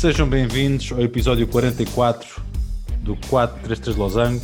[0.00, 2.42] Sejam bem-vindos ao episódio 44
[3.02, 4.42] do 433 Losango.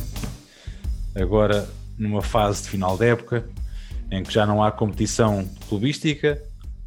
[1.15, 3.49] Agora numa fase de final de época,
[4.11, 6.39] em que já não há competição clubística,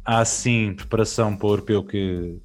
[0.05, 2.39] há sim preparação para o europeu que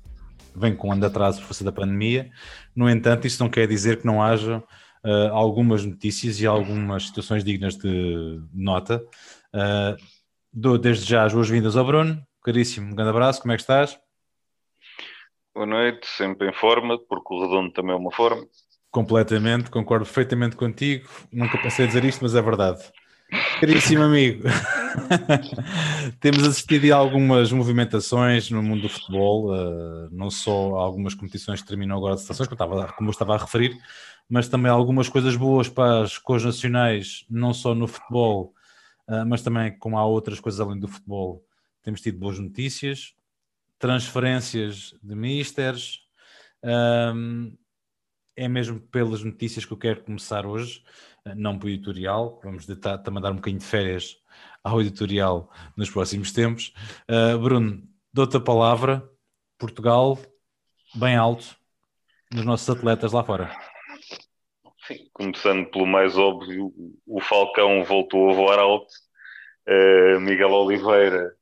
[0.53, 2.29] vem com um ano de atraso por força da pandemia.
[2.75, 4.59] No entanto, isso não quer dizer que não haja
[5.05, 9.01] uh, algumas notícias e algumas situações dignas de nota.
[9.55, 9.97] Uh,
[10.53, 12.21] dou desde já as boas-vindas ao Bruno.
[12.43, 13.97] Caríssimo, um grande abraço, como é que estás?
[15.57, 18.47] Boa noite, sempre em forma, porque o redondo também é uma forma.
[18.91, 21.09] Completamente, concordo perfeitamente contigo.
[21.33, 22.83] Nunca pensei dizer isto, mas é verdade.
[23.59, 24.43] Caríssimo amigo,
[26.21, 31.69] temos assistido a algumas movimentações no mundo do futebol, uh, não só algumas competições que
[31.69, 33.79] terminam agora de estações, como, estava, eu estava a referir,
[34.29, 38.53] mas também algumas coisas boas para as cores nacionais, não só no futebol,
[39.09, 41.43] uh, mas também como há outras coisas além do futebol.
[41.83, 43.16] Temos tido boas notícias,
[43.79, 46.01] transferências de misters.
[46.63, 47.57] Um,
[48.37, 50.83] é mesmo pelas notícias que eu quero começar hoje,
[51.35, 54.17] não para o editorial, vamos tentar também dar um bocadinho de férias
[54.63, 56.75] ao editorial nos próximos tempos.
[57.09, 57.83] Uh, Bruno,
[58.13, 59.09] dou-te a palavra,
[59.59, 60.19] Portugal,
[60.95, 61.57] bem alto,
[62.33, 63.51] nos nossos atletas lá fora.
[64.87, 66.73] Sim, começando pelo mais óbvio,
[67.07, 68.93] o Falcão voltou a voar alto,
[69.69, 71.35] uh, Miguel Oliveira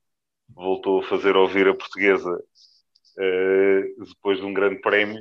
[0.49, 5.21] voltou a fazer ouvir a portuguesa uh, depois de um grande prémio.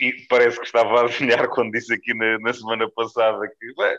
[0.00, 3.96] E parece que estava a adivinhar quando disse aqui na, na semana passada que bem,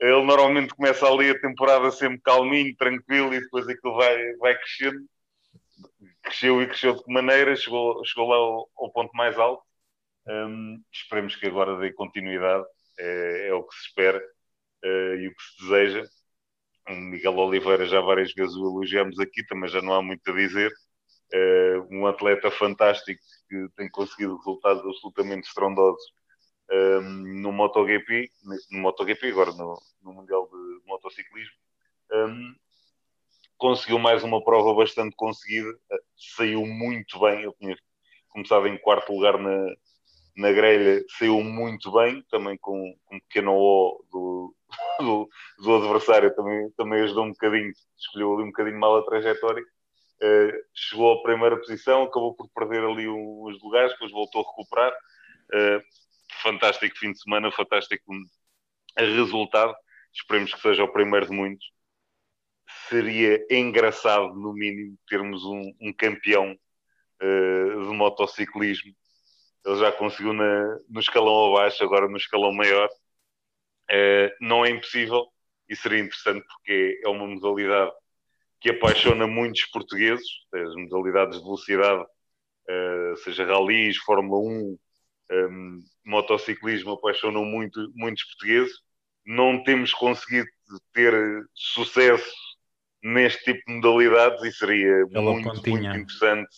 [0.00, 5.06] ele normalmente começa ali a temporada sempre calminho, tranquilo e depois aquilo vai, vai crescendo.
[6.22, 9.62] Cresceu e cresceu de que maneira, chegou, chegou lá ao, ao ponto mais alto.
[10.26, 12.64] Um, esperemos que agora dê continuidade,
[12.98, 14.18] é, é o que se espera
[14.84, 16.04] uh, e o que se deseja.
[16.94, 20.72] Miguel Oliveira já várias vezes o elogiamos aqui, também já não há muito a dizer.
[21.34, 26.04] Uh, um atleta fantástico que tem conseguido resultados absolutamente estrondosos
[26.70, 28.30] um, no MotoGP,
[28.70, 31.54] no MotoGP agora no, no Mundial de Motociclismo.
[32.12, 32.54] Um,
[33.56, 35.68] conseguiu mais uma prova bastante conseguida,
[36.36, 37.76] saiu muito bem, eu tinha
[38.28, 39.66] começado em quarto lugar na,
[40.36, 44.55] na grelha, saiu muito bem, também com, com um pequeno O do,
[45.00, 45.28] do,
[45.58, 49.62] do, adversário também, também ajudou um bocadinho, escolheu ali um bocadinho mal a trajetória.
[50.22, 54.92] Uh, chegou à primeira posição, acabou por perder ali uns lugares, depois voltou a recuperar.
[55.52, 55.82] Uh,
[56.42, 58.12] fantástico fim de semana, fantástico
[58.98, 59.74] resultado.
[60.14, 61.66] Esperemos que seja o primeiro de muitos.
[62.88, 66.56] Seria engraçado, no mínimo, termos um, um campeão
[67.22, 68.92] uh, de motociclismo.
[69.64, 72.88] Ele já conseguiu na, no escalão abaixo, agora no escalão maior.
[73.90, 75.26] Uh, não é impossível
[75.68, 77.92] e seria interessante porque é uma modalidade
[78.60, 84.78] que apaixona muitos portugueses, as modalidades de velocidade, uh, seja ralis, Fórmula 1, um,
[85.30, 88.72] ehm, motociclismo, apaixonam muito, muitos portugueses.
[89.24, 90.48] Não temos conseguido
[90.92, 91.14] ter
[91.54, 92.32] sucesso
[93.02, 96.56] neste tipo de modalidades e seria muito, muito interessante,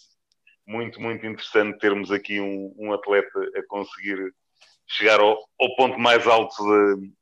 [0.66, 4.32] muito, muito interessante termos aqui um, um atleta a conseguir
[4.86, 7.12] chegar ao, ao ponto mais alto de,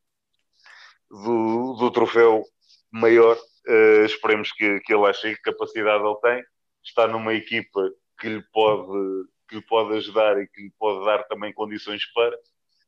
[1.10, 2.42] do, do troféu
[2.90, 3.36] maior.
[3.68, 6.44] Uh, esperemos que, que ele ache que capacidade ele tem.
[6.84, 11.24] Está numa equipa que lhe pode, que lhe pode ajudar e que lhe pode dar
[11.24, 12.36] também condições para.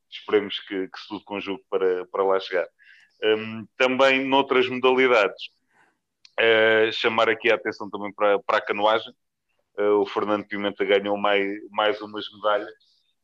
[0.09, 2.67] Esperemos que, que se tudo conjugue para, para lá chegar.
[3.23, 5.49] Um, também noutras modalidades,
[6.39, 9.13] uh, chamar aqui a atenção também para, para a canoagem.
[9.77, 12.73] Uh, o Fernando Pimenta ganhou mais, mais umas medalhas,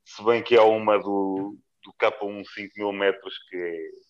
[0.03, 4.04] se bem que há uma do, do K1 5 mil metros que é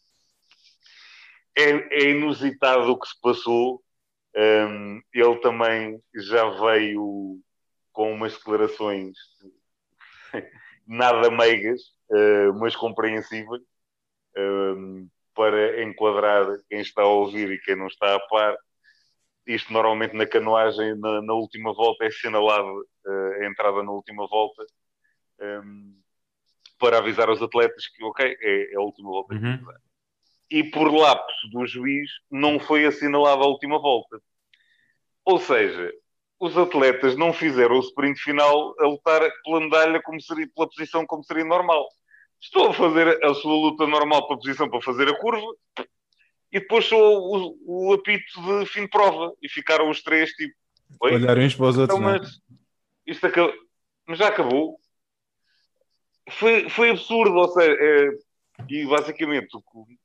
[1.57, 3.81] é, é inusitado o que se passou.
[4.35, 7.39] Um, ele também já veio
[7.93, 9.17] com umas declarações
[10.85, 13.61] nada meigas, uh, mas compreensíveis,
[14.37, 18.57] um, para enquadrar quem está a ouvir e quem não está a par.
[19.47, 22.67] Isto normalmente na canoagem, na, na última volta, é assinalado
[23.05, 24.65] uh, a entrada na última volta,
[25.39, 26.01] um,
[26.77, 29.57] para avisar aos atletas que, ok, é, é a última volta uhum.
[29.57, 29.84] que
[30.49, 34.21] e por lapso do juiz não foi assinalada a última volta.
[35.23, 35.91] Ou seja,
[36.39, 41.05] os atletas não fizeram o sprint final a lutar pela medalha como seria, pela posição
[41.05, 41.87] como seria normal.
[42.41, 45.47] Estou a fazer a sua luta normal para a posição para fazer a curva
[46.51, 50.53] e depois só o, o, apito de fim de prova e ficaram os três tipo
[50.99, 51.99] olharem uns para os outros.
[51.99, 52.19] Então, é?
[52.19, 52.39] mas,
[53.07, 53.53] isto acabou,
[54.07, 54.79] mas já acabou.
[56.29, 58.09] Foi, foi absurdo, ou seja, é,
[58.69, 59.95] e basicamente o que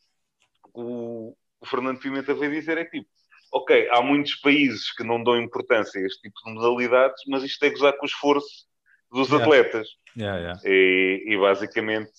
[0.75, 3.09] o, o Fernando Pimenta veio dizer é tipo,
[3.53, 7.63] ok, há muitos países que não dão importância a este tipo de modalidades, mas isto
[7.65, 8.67] é gozar com o esforço
[9.11, 9.45] dos yeah.
[9.45, 9.89] atletas.
[10.17, 10.61] Yeah, yeah.
[10.65, 12.13] E, e, basicamente,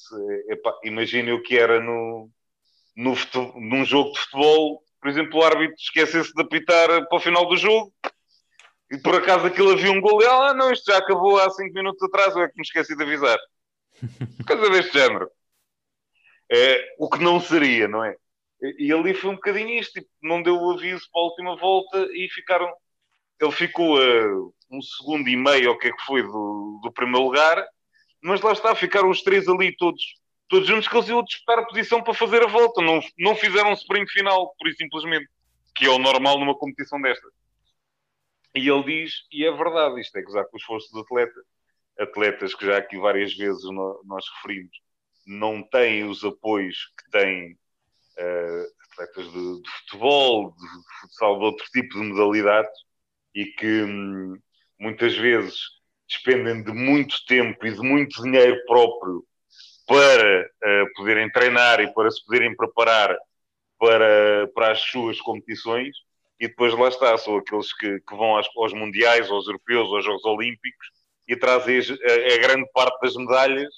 [0.83, 2.29] imagine o que era no,
[2.95, 7.19] no futebol, num jogo de futebol, por exemplo, o árbitro esquecesse de apitar para o
[7.19, 7.91] final do jogo
[8.91, 11.73] e por acaso aquilo havia um gol e ah, não, isto já acabou há 5
[11.73, 13.37] minutos atrás, eu é que me esqueci de avisar.
[14.45, 15.29] Coisa deste género.
[16.51, 18.15] É, o que não seria, não é?
[18.61, 22.07] E ali foi um bocadinho isto, tipo, não deu o aviso para a última volta
[22.13, 22.71] e ficaram.
[23.39, 27.25] Ele ficou a um segundo e meio, o que é que foi, do, do primeiro
[27.25, 27.67] lugar,
[28.21, 30.01] mas lá está, ficaram os três ali todos,
[30.47, 32.81] todos juntos que eles iam disputar a posição para fazer a volta.
[32.81, 35.27] Não, não fizeram um sprint final, por isso simplesmente,
[35.75, 37.27] que é o normal numa competição desta.
[38.53, 41.41] E ele diz, e é verdade, isto é gozar com os esforço do atleta.
[41.99, 43.63] Atletas que já aqui várias vezes
[44.05, 44.71] nós referimos,
[45.25, 47.57] não têm os apoios que têm
[48.91, 50.67] atletas de, de, futebol, de,
[51.01, 52.71] futsal, de outro tipo de modalidades,
[53.33, 54.37] e que hum,
[54.79, 55.55] muitas vezes
[56.07, 59.25] despendem de muito tempo e de muito dinheiro próprio
[59.87, 63.15] para uh, poderem treinar e para se poderem preparar
[63.79, 65.95] para, para as suas competições.
[66.39, 70.03] E depois lá está, são aqueles que, que vão aos, aos mundiais, aos europeus, aos
[70.03, 70.87] Jogos Olímpicos
[71.27, 73.73] e trazem a, a grande parte das medalhas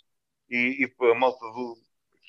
[0.50, 1.78] e, e a malta do,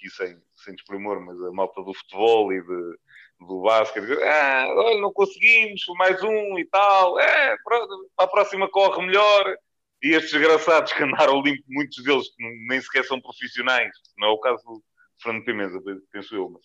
[0.05, 2.99] aqui sem, sem desprimor, mas a malta do futebol e de,
[3.41, 7.87] do basquete, ah, olha, não conseguimos, mais um e tal, é, para
[8.19, 9.57] a próxima corre melhor.
[10.03, 12.27] E estes desgraçados que andaram limpo, muitos deles
[12.69, 14.83] nem sequer são profissionais, não é o caso do
[15.23, 15.79] Fernando Pimenta,
[16.13, 16.63] penso eu, mas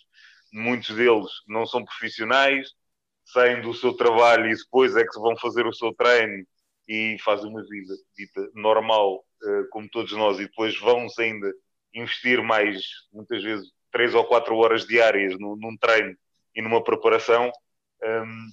[0.52, 2.68] muitos deles não são profissionais,
[3.24, 6.46] saem do seu trabalho e depois é que vão fazer o seu treino
[6.88, 11.50] e fazem uma vida dita normal, eh, como todos nós, e depois vão-se ainda
[11.94, 16.16] investir mais, muitas vezes, três ou quatro horas diárias num, num treino
[16.56, 17.52] e numa preparação.
[18.04, 18.48] Um,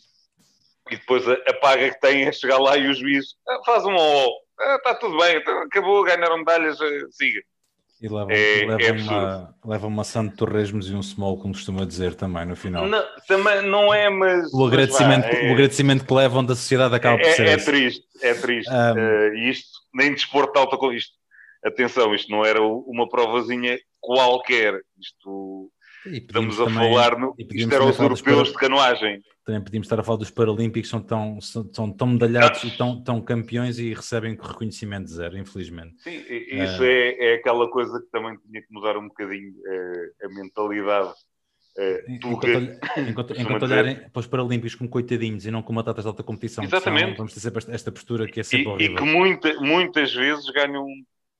[0.90, 3.84] e depois a, a, paga que tem é chegar lá e o juiz ah, faz
[3.84, 4.28] um ó,
[4.60, 7.40] ah, está tudo bem, então acabou, ganharam medalhas, eh, siga.
[8.00, 11.84] E leva, é, leva, é uma, leva uma Santo Torresmos e um small, como costuma
[11.86, 12.86] dizer também no final.
[12.86, 14.52] Não, também não é, mas.
[14.52, 17.46] O agradecimento, mas vá, é, o agradecimento que levam da sociedade acaba por é, ser.
[17.46, 18.70] É, é triste, é triste.
[18.70, 21.14] Um, uh, e isto, nem desporto alta com isto.
[21.66, 24.80] Atenção, isto não era uma provazinha qualquer.
[24.98, 25.70] Isto
[26.06, 29.22] Estamos a também, falar, no, isto era os europeus de canoagem.
[29.44, 33.02] Também podíamos estar a falar dos Paralímpicos, são tão, são, são tão medalhados e tão,
[33.02, 35.94] tão campeões e recebem reconhecimento zero, infelizmente.
[36.02, 40.26] Sim, isso uh, é, é aquela coisa que também tinha que mudar um bocadinho uh,
[40.26, 41.10] a mentalidade.
[41.78, 42.48] Uh, enquanto,
[43.08, 46.64] enquanto, enquanto olharem para os Paralímpicos como coitadinhos e não como atletas de alta competição,
[46.64, 47.08] Exatamente.
[47.08, 48.96] São, vamos ter sempre esta postura que é sempre e, horrível.
[48.96, 50.86] E que muita, muitas vezes ganham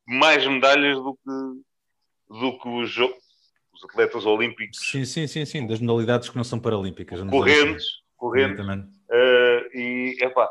[0.06, 4.78] mais medalhas do que, do que os, os atletas olímpicos.
[4.90, 7.20] Sim, sim, sim, sim, das modalidades que não são paralímpicas.
[7.28, 7.86] Correntes,
[8.16, 8.64] correntes.
[8.64, 10.48] Uh, e, epá,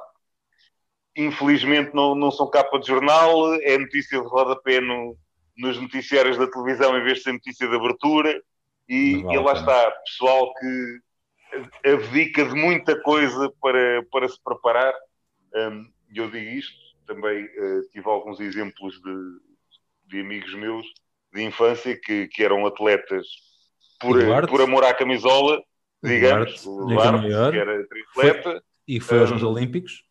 [1.16, 5.18] infelizmente não, não são capa de jornal, é notícia de rodapé no,
[5.58, 8.42] nos noticiários da televisão em vez de ser notícia de abertura.
[8.88, 11.00] E, vale, e lá está, pessoal que
[11.90, 14.94] abdica de muita coisa para, para se preparar.
[15.56, 16.76] Um, eu digo isto,
[17.08, 19.40] também uh, tive alguns exemplos de,
[20.08, 20.86] de amigos meus
[21.34, 23.28] de infância que, que eram atletas
[24.00, 24.18] por,
[24.48, 25.62] por amor à camisola,
[26.02, 28.64] digamos, o Duarte, que era triatleta.
[28.88, 30.04] E foi aos Jogos um, Olímpicos.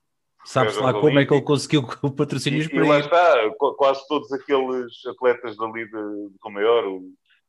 [0.45, 4.31] Sabe-se lá como é que ele conseguiu o patrocínio para E lá está, quase todos
[4.33, 6.85] aqueles atletas dali de, de maior,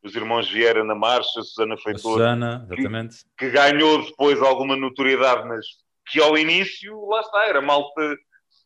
[0.03, 3.17] os irmãos Vieira na marcha, a Susana Feitor, Susana, exatamente.
[3.37, 5.65] Que, que, ganhou depois alguma notoriedade, mas
[6.07, 8.17] que ao início, lá está, era malta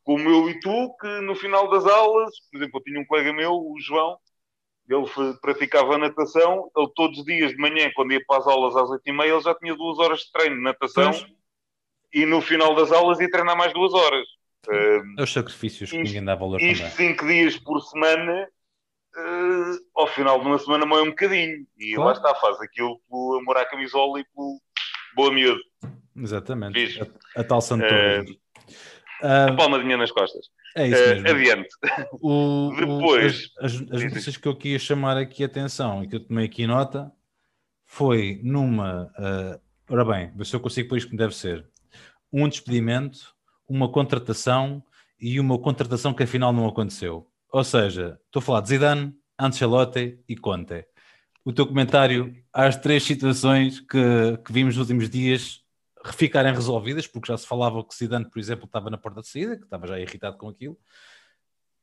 [0.09, 3.31] como eu e tu, que no final das aulas, por exemplo, eu tinha um colega
[3.31, 4.17] meu, o João,
[4.89, 5.05] ele
[5.39, 9.23] praticava natação, ele todos os dias de manhã, quando ia para as aulas às 8h30,
[9.23, 11.11] ele já tinha duas horas de treino de natação
[12.11, 14.25] e no final das aulas ia treinar mais duas horas.
[15.17, 16.95] É os sacrifícios que ninguém dá valor isto também.
[17.13, 18.49] cinco dias por semana,
[19.15, 21.67] uh, ao final de uma semana moe um bocadinho.
[21.77, 22.09] E claro.
[22.09, 24.59] lá está, faz aquilo pelo amor à camisola e pelo
[25.15, 25.61] boa miúdo.
[26.15, 26.99] Exatamente.
[27.35, 30.47] A, a, tal Santo uh, Uh, a palmadinha nas costas.
[30.75, 31.27] É isso mesmo.
[31.27, 31.69] Uh, adiante.
[32.21, 33.51] O, Depois.
[33.59, 36.19] O, as, as, as notícias que eu queria chamar aqui a atenção e que eu
[36.19, 37.11] tomei aqui nota
[37.85, 39.11] foi numa.
[39.17, 39.59] Uh,
[39.89, 41.65] ora bem, ver se eu consigo pôr isto como deve ser.
[42.31, 43.33] Um despedimento,
[43.67, 44.83] uma contratação
[45.19, 47.27] e uma contratação que afinal não aconteceu.
[47.51, 50.85] Ou seja, estou a falar de Zidane, Ancelotti e Conte.
[51.43, 55.63] O teu comentário às três situações que, que vimos nos últimos dias
[56.13, 59.57] ficarem resolvidas, porque já se falava que Zidane, por exemplo, estava na porta de saída,
[59.57, 60.77] que estava já irritado com aquilo.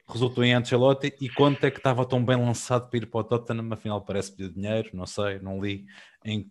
[0.08, 3.72] Resultou em Ancelotti e Conte que estava tão bem lançado para ir para o Tottenham,
[3.72, 5.84] afinal parece pedir dinheiro, não sei, não li
[6.24, 6.48] em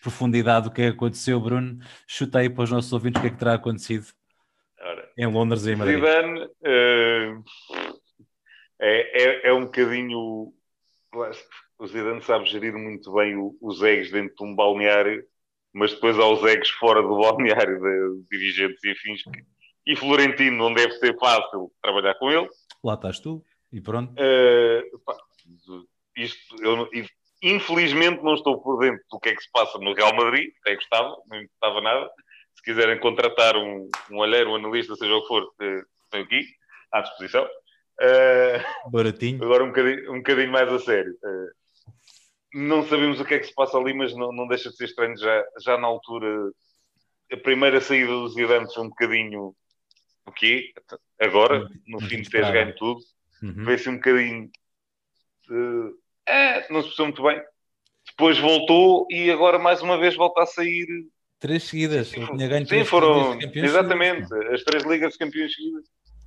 [0.00, 1.78] profundidade o que é que aconteceu, Bruno.
[2.06, 4.06] Chuta aí para os nossos ouvintes o que é que terá acontecido
[4.80, 5.96] Ora, em Londres e em Madrid.
[5.96, 7.44] Zidane, uh,
[8.80, 10.52] é, é, é um bocadinho.
[11.78, 15.26] O Zidane sabe gerir muito bem os egos dentro de um balneário,
[15.76, 19.20] mas depois há os egos fora do balneário de dirigentes e afins.
[19.86, 22.48] E Florentino não deve ser fácil trabalhar com ele.
[22.82, 24.10] Lá estás tu, e pronto.
[24.12, 25.14] Uh, pá,
[26.16, 26.88] isto, eu,
[27.42, 30.76] infelizmente não estou por dentro do que é que se passa no Real Madrid, até
[30.76, 32.10] gostava, não gostava nada.
[32.54, 36.42] Se quiserem contratar um, um olheiro, um analista, seja o que for, uh, tenho aqui,
[36.90, 37.44] à disposição.
[38.00, 39.44] Uh, Baratinho.
[39.44, 41.12] Agora um bocadinho, um bocadinho mais a sério.
[41.22, 41.50] Uh,
[42.56, 44.86] não sabemos o que é que se passa ali, mas não, não deixa de ser
[44.86, 46.50] estranho já, já na altura.
[47.30, 49.54] A primeira saída dos Zidane foi um bocadinho
[50.26, 50.72] o quê?
[51.20, 53.00] Agora, no fim de teres ganho tudo,
[53.42, 53.64] uhum.
[53.64, 54.50] vê-se um bocadinho.
[55.46, 55.94] De,
[56.26, 57.42] é, não se percebeu muito bem.
[58.08, 60.86] Depois voltou e agora mais uma vez volta a sair.
[61.38, 62.08] Três seguidas.
[62.08, 62.26] Sim,
[62.66, 63.38] sim foram.
[63.38, 64.54] Exatamente, seguidas.
[64.54, 65.84] as três ligas de campeões seguidas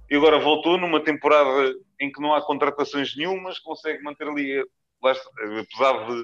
[0.09, 4.65] e agora voltou numa temporada em que não há contratações nenhumas, consegue manter ali,
[5.03, 6.23] apesar de,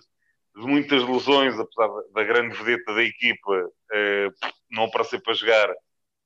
[0.55, 4.29] de muitas lesões, apesar da grande vedeta da equipa eh,
[4.69, 5.73] não aparecer para jogar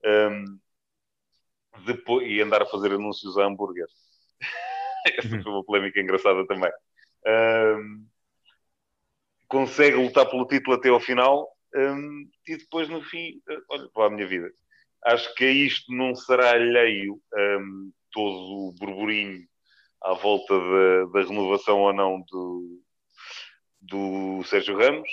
[0.03, 0.45] ehm,
[1.85, 3.87] depois, e andar a fazer anúncios a hambúrguer.
[5.17, 6.71] Essa foi uma polémica engraçada também.
[7.25, 8.05] Ehm,
[9.47, 14.05] consegue lutar pelo título até ao final ehm, e depois no fim, eh, olha, para
[14.07, 14.51] a minha vida
[15.05, 17.21] Acho que a isto não será alheio
[18.11, 19.47] todo o burburinho
[20.01, 22.81] à volta da, da renovação ou não do,
[23.81, 25.09] do Sérgio Ramos,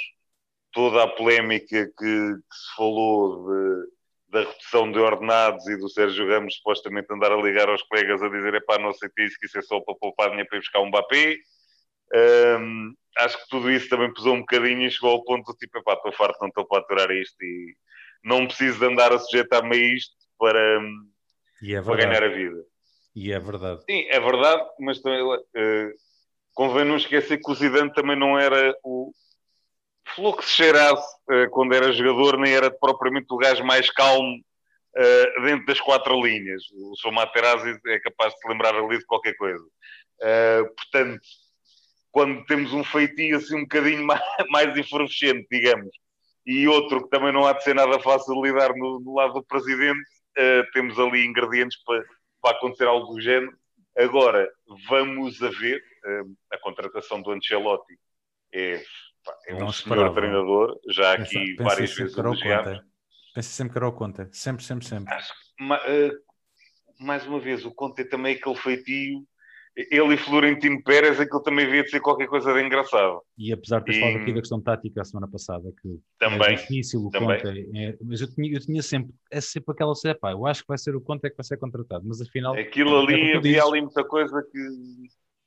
[0.72, 3.86] toda a polémica que, que se falou de,
[4.28, 8.28] da redução de ordenados e do Sérgio Ramos supostamente andar a ligar aos colegas a
[8.28, 10.80] dizer epá, não aceitei isso, que isso é só para poupar dinheiro para ir buscar
[10.80, 11.36] um Mbappé.
[12.60, 15.78] Um, acho que tudo isso também pesou um bocadinho e chegou ao ponto de tipo,
[15.78, 17.74] epá, estou farto, não estou para aturar isto e
[18.22, 20.80] não preciso de andar a sujeitar-me a isto para,
[21.62, 22.62] é para ganhar a vida.
[23.16, 23.82] E é verdade.
[23.88, 25.92] Sim, é verdade, mas também, uh,
[26.52, 29.10] convém não esquecer que o Zidane também não era o
[30.34, 35.42] que se cheirasse uh, quando era jogador, nem era propriamente o gajo mais calmo uh,
[35.42, 36.62] dentro das quatro linhas.
[36.74, 37.10] O Sr.
[37.10, 39.64] Materazzi é capaz de se lembrar ali de qualquer coisa.
[40.76, 41.20] Portanto,
[42.10, 44.20] quando temos um feitio assim um bocadinho mais,
[44.50, 45.90] mais efervescente, digamos,
[46.46, 49.34] e outro que também não há de ser nada fácil de lidar no, no lado
[49.34, 50.04] do presidente,
[50.72, 52.04] temos ali ingredientes para,
[52.40, 53.56] para acontecer algo do género.
[53.96, 54.50] Agora,
[54.88, 57.98] vamos a ver, uh, a contratação do Ancelotti
[58.52, 58.82] é,
[59.48, 62.82] é um senhor treinador, já aqui pensa, várias vezes elogiado.
[63.34, 65.12] Pensa sempre que era o Conte, sempre, sempre, sempre.
[65.12, 69.26] Acho, uh, mais uma vez, o Conte também é aquele feitio
[69.76, 73.20] ele e Florentino Pérez, aquilo também devia de ser qualquer coisa de engraçado.
[73.36, 74.00] E apesar de ter e...
[74.00, 77.38] falado aqui da questão tática a semana passada, que também, é difícil o também.
[77.40, 80.62] Conte, é, mas eu tinha, eu tinha sempre, é sempre aquela cena, pá, eu acho
[80.62, 82.54] que vai ser o Conte é que vai ser contratado, mas afinal...
[82.54, 84.58] Aquilo ali, é havia ali muita coisa que...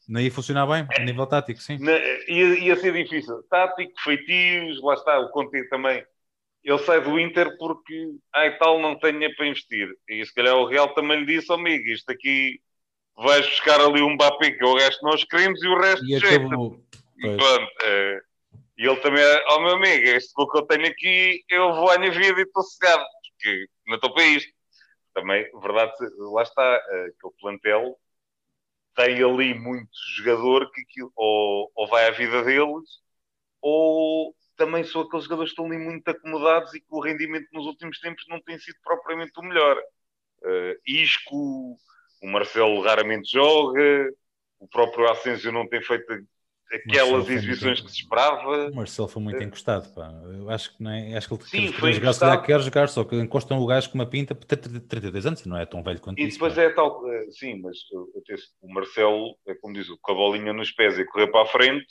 [0.08, 1.78] Não ia funcionar bem, a nível tático, sim.
[1.80, 3.44] Na, ia, ia ser difícil.
[3.50, 6.04] Tático, feitios, lá está, o Conte também.
[6.64, 9.88] Ele sai do Inter porque, ai tal, não tem dinheiro para investir.
[10.08, 12.60] E se calhar o Real também lhe disse, amigo, isto aqui
[13.24, 16.16] vais buscar ali um Mbappé que é o resto nós queremos e o resto e
[16.16, 16.80] acabou.
[17.18, 18.22] E pronto, é,
[18.78, 21.98] e ele também, ó oh, meu amigo, este que eu tenho aqui, eu vou à
[21.98, 24.52] minha vida e estou cegado, porque não estou para isto.
[25.14, 25.92] Também, verdade,
[26.32, 28.00] lá está, aquele plantel
[28.96, 32.90] tem ali muito jogador que aquilo, ou, ou vai à vida deles,
[33.62, 37.66] ou também são aqueles jogadores que estão ali muito acomodados e que o rendimento nos
[37.66, 39.78] últimos tempos não tem sido propriamente o melhor.
[40.42, 41.78] Uh, Isco,
[42.22, 44.12] o Marcelo raramente joga,
[44.60, 46.06] o próprio Asensio não tem feito
[46.72, 48.70] aquelas exibições que se esperava.
[48.70, 50.12] O Marcelo foi muito encostado, pá.
[50.32, 52.90] Eu acho que não é, acho que ele sim, quer jogar, se calhar quer jogar,
[52.90, 56.00] só que encostam o gajo com uma pinta por 32 anos, não é tão velho
[56.00, 56.32] quanto e isso.
[56.32, 56.62] E depois pá.
[56.62, 57.78] é tal, eh, sim, mas
[58.62, 61.88] o Marcelo, é como diz, com a bolinha nos pés e correr para a frente,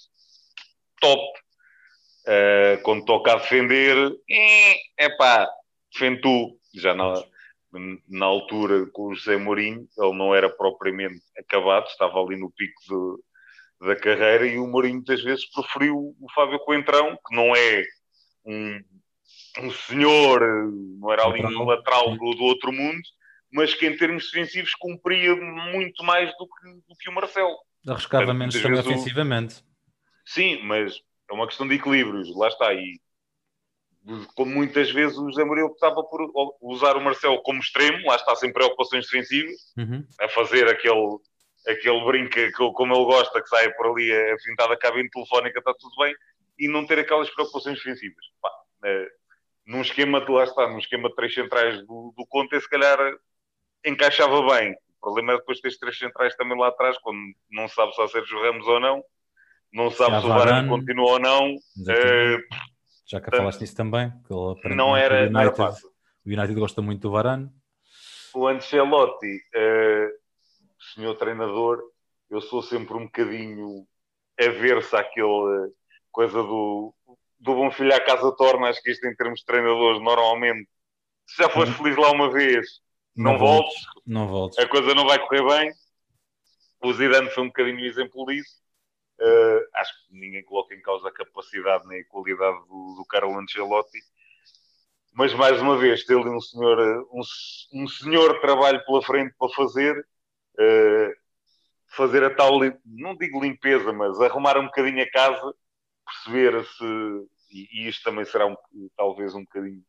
[1.00, 1.22] top.
[2.26, 3.96] Uh, quando toca a defender,
[4.98, 5.48] é pá,
[5.90, 6.58] defende tu.
[6.74, 7.14] Já não,
[8.08, 13.20] na altura com o José Mourinho, ele não era propriamente acabado, estava ali no pico
[13.80, 17.84] de, da carreira e o Mourinho muitas vezes preferiu o Fábio Coentrão, que não é
[18.44, 18.80] um,
[19.60, 20.40] um senhor,
[20.98, 23.02] não era ali um lateral do, do, outro mundo,
[23.52, 27.56] mas que em termos defensivos cumpria muito mais do que, do que o Marcelo.
[27.86, 29.56] Arriscava menos também ofensivamente.
[29.56, 29.64] O...
[30.26, 32.72] Sim, mas é uma questão de equilíbrios, lá está.
[32.72, 33.00] E
[34.34, 36.30] como muitas vezes o José Mourinho optava por
[36.62, 40.04] usar o Marcelo como extremo, lá está sem preocupações defensivas, uhum.
[40.20, 41.18] a fazer aquele,
[41.66, 45.74] aquele brinco que, como ele gosta, que sai por ali a pintada cabine telefónica, está
[45.74, 46.14] tudo bem,
[46.58, 48.24] e não ter aquelas preocupações defensivas.
[48.40, 48.50] Pá,
[48.84, 49.08] é,
[49.66, 52.98] num esquema de, lá está, num esquema de três centrais do, do Conte, se calhar
[53.84, 54.72] encaixava bem.
[54.72, 57.18] O problema é depois ter três centrais também lá atrás, quando
[57.50, 59.04] não sabe se há Sérgio Ramos ou não,
[59.72, 61.54] não sabe se, o Varane continua ou não.
[63.08, 66.82] Já que falaste nisso também, que ele não era, o United, era o United gosta
[66.82, 67.50] muito do Varane.
[68.34, 70.10] O Ancelotti, uh,
[70.94, 71.82] senhor treinador,
[72.28, 73.86] eu sou sempre um bocadinho
[74.38, 75.72] a ver-se aquele
[76.12, 76.94] coisa do,
[77.40, 80.68] do bom filho à casa torna, acho que isto em termos de treinadores, normalmente,
[81.26, 82.66] se já foste feliz lá uma vez,
[83.16, 85.72] não, não voltes, voltes, não voltes, a coisa não vai correr bem.
[86.82, 88.60] O Zidane foi um bocadinho exemplo disso.
[89.20, 93.36] Uh, acho que ninguém coloca em causa a capacidade nem a qualidade do, do Carlo
[93.36, 93.98] Ancelotti,
[95.12, 97.22] mas mais uma vez, ter ali um senhor, um,
[97.82, 101.12] um senhor trabalho pela frente para fazer, uh,
[101.88, 105.52] fazer a tal, não digo limpeza, mas arrumar um bocadinho a casa,
[106.06, 106.84] perceber se,
[107.50, 108.56] e, e isto também será um,
[108.96, 109.82] talvez um bocadinho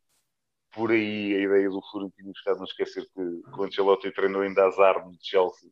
[0.71, 4.65] por aí a ideia do Florentino buscar, não esquecer que, que o Ancelotti treinou ainda
[4.65, 5.69] Azar no Chelsea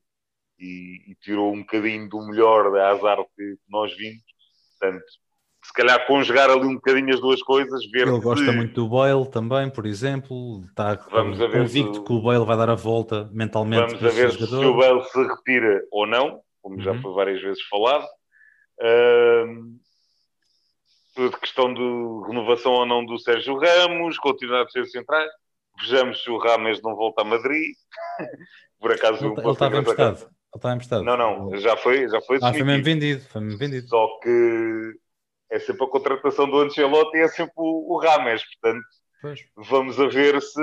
[0.59, 4.23] e, e, tirou um bocadinho do melhor da Azar que nós vimos,
[4.79, 5.05] portanto
[5.67, 9.29] se calhar conjugar ali um bocadinho as duas coisas, ver Ele gosta muito do Bale
[9.29, 12.03] também, por exemplo, está Vamos convicto se...
[12.03, 15.21] que o Bale vai dar a volta mentalmente Vamos a ver se o Bale se
[15.21, 16.81] retira ou não, como uhum.
[16.81, 18.05] já foi várias vezes falado.
[18.79, 19.77] Uh,
[21.17, 25.29] de questão de renovação ou não do Sérgio Ramos, continuar a ser centrais.
[25.81, 27.73] Vejamos se o Rames não volta a Madrid.
[28.79, 30.29] Por acaso ele, ele estava emprestado.
[30.55, 31.03] Estava emprestado.
[31.03, 32.39] Não, não, já foi, já foi.
[32.41, 33.87] Ah, foi mesmo vendido, foi mesmo vendido.
[33.87, 34.93] Só que
[35.51, 38.85] é sempre a contratação do Ancelotti e é sempre o, o Rames, portanto.
[39.19, 39.39] Pois.
[39.55, 40.61] Vamos a ver se.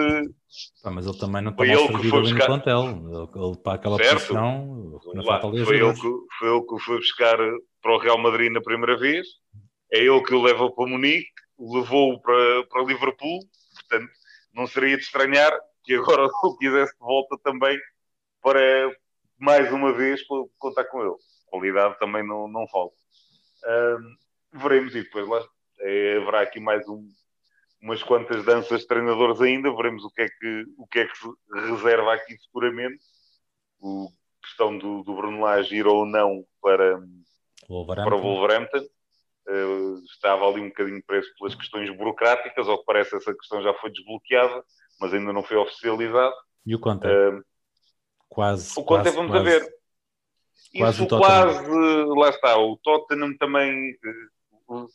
[0.85, 2.39] Ah, mas ele também não está mais servido ali buscar...
[2.39, 2.83] no plantel.
[2.83, 4.15] Ele, ele, para aquela certo.
[4.15, 7.37] posição, não falta ali foi, ele que, foi ele que foi buscar
[7.83, 9.27] para o Real Madrid na primeira vez
[9.95, 13.39] é ele que o leva para Munique, levou-o para, para Liverpool,
[13.75, 14.11] portanto,
[14.53, 15.53] não seria de estranhar
[15.85, 17.79] que agora o quisesse de volta também
[18.43, 18.91] para,
[19.39, 20.23] mais uma vez,
[20.59, 21.17] contar com ele.
[21.47, 22.97] Qualidade também não, não falta.
[23.67, 25.43] Um, veremos e depois lá
[25.81, 27.09] é, haverá aqui mais um,
[27.83, 31.17] umas quantas danças de treinadores ainda, veremos o que é que, o que, é que
[31.17, 31.29] se
[31.71, 33.03] reserva aqui seguramente.
[33.81, 34.09] O
[34.43, 36.99] questão do, do Bruno Lage ir ou não para,
[37.67, 38.85] para o Wolverhampton.
[39.47, 43.75] Uh, estava ali um bocadinho preso pelas questões burocráticas, ao que parece essa questão já
[43.75, 44.65] foi desbloqueada,
[44.99, 46.35] mas ainda não foi oficializado.
[46.65, 47.07] E o Conte?
[47.07, 47.45] Uh,
[48.35, 48.73] quase.
[48.77, 49.75] O Conte vamos quase, a ver.
[50.77, 51.69] Quase Isso quase,
[52.17, 53.93] lá está, o Tottenham também,
[54.69, 54.87] uh,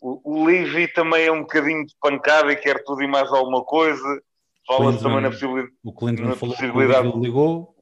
[0.00, 3.64] o, o Levy também é um bocadinho de pancada e quer tudo e mais alguma
[3.64, 4.22] coisa.
[4.66, 5.74] Fala-se também na possibilidade.
[5.82, 7.74] O Klinsmann falou possibilidade, que ligou.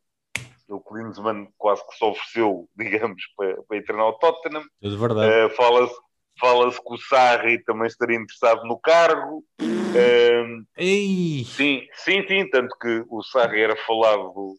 [0.68, 4.64] O Klinsmann quase que se ofereceu, digamos, para, para ir treinar o Tottenham.
[4.82, 5.46] É de verdade.
[5.46, 5.94] Uh, Fala-se
[6.38, 9.44] Fala-se que o Sarri também estaria interessado no cargo.
[9.60, 11.44] Um, Ei.
[11.44, 14.56] Sim, sim, sim, tanto que o Sarri era falado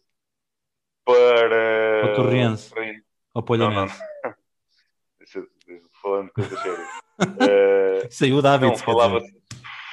[1.04, 2.12] para.
[2.12, 2.70] O Torriense.
[2.70, 2.94] Para...
[3.34, 3.42] Ou
[5.18, 5.46] deixa,
[6.00, 6.88] falando de coisas sérias.
[7.20, 9.32] uh, Saiu da Não, falava-se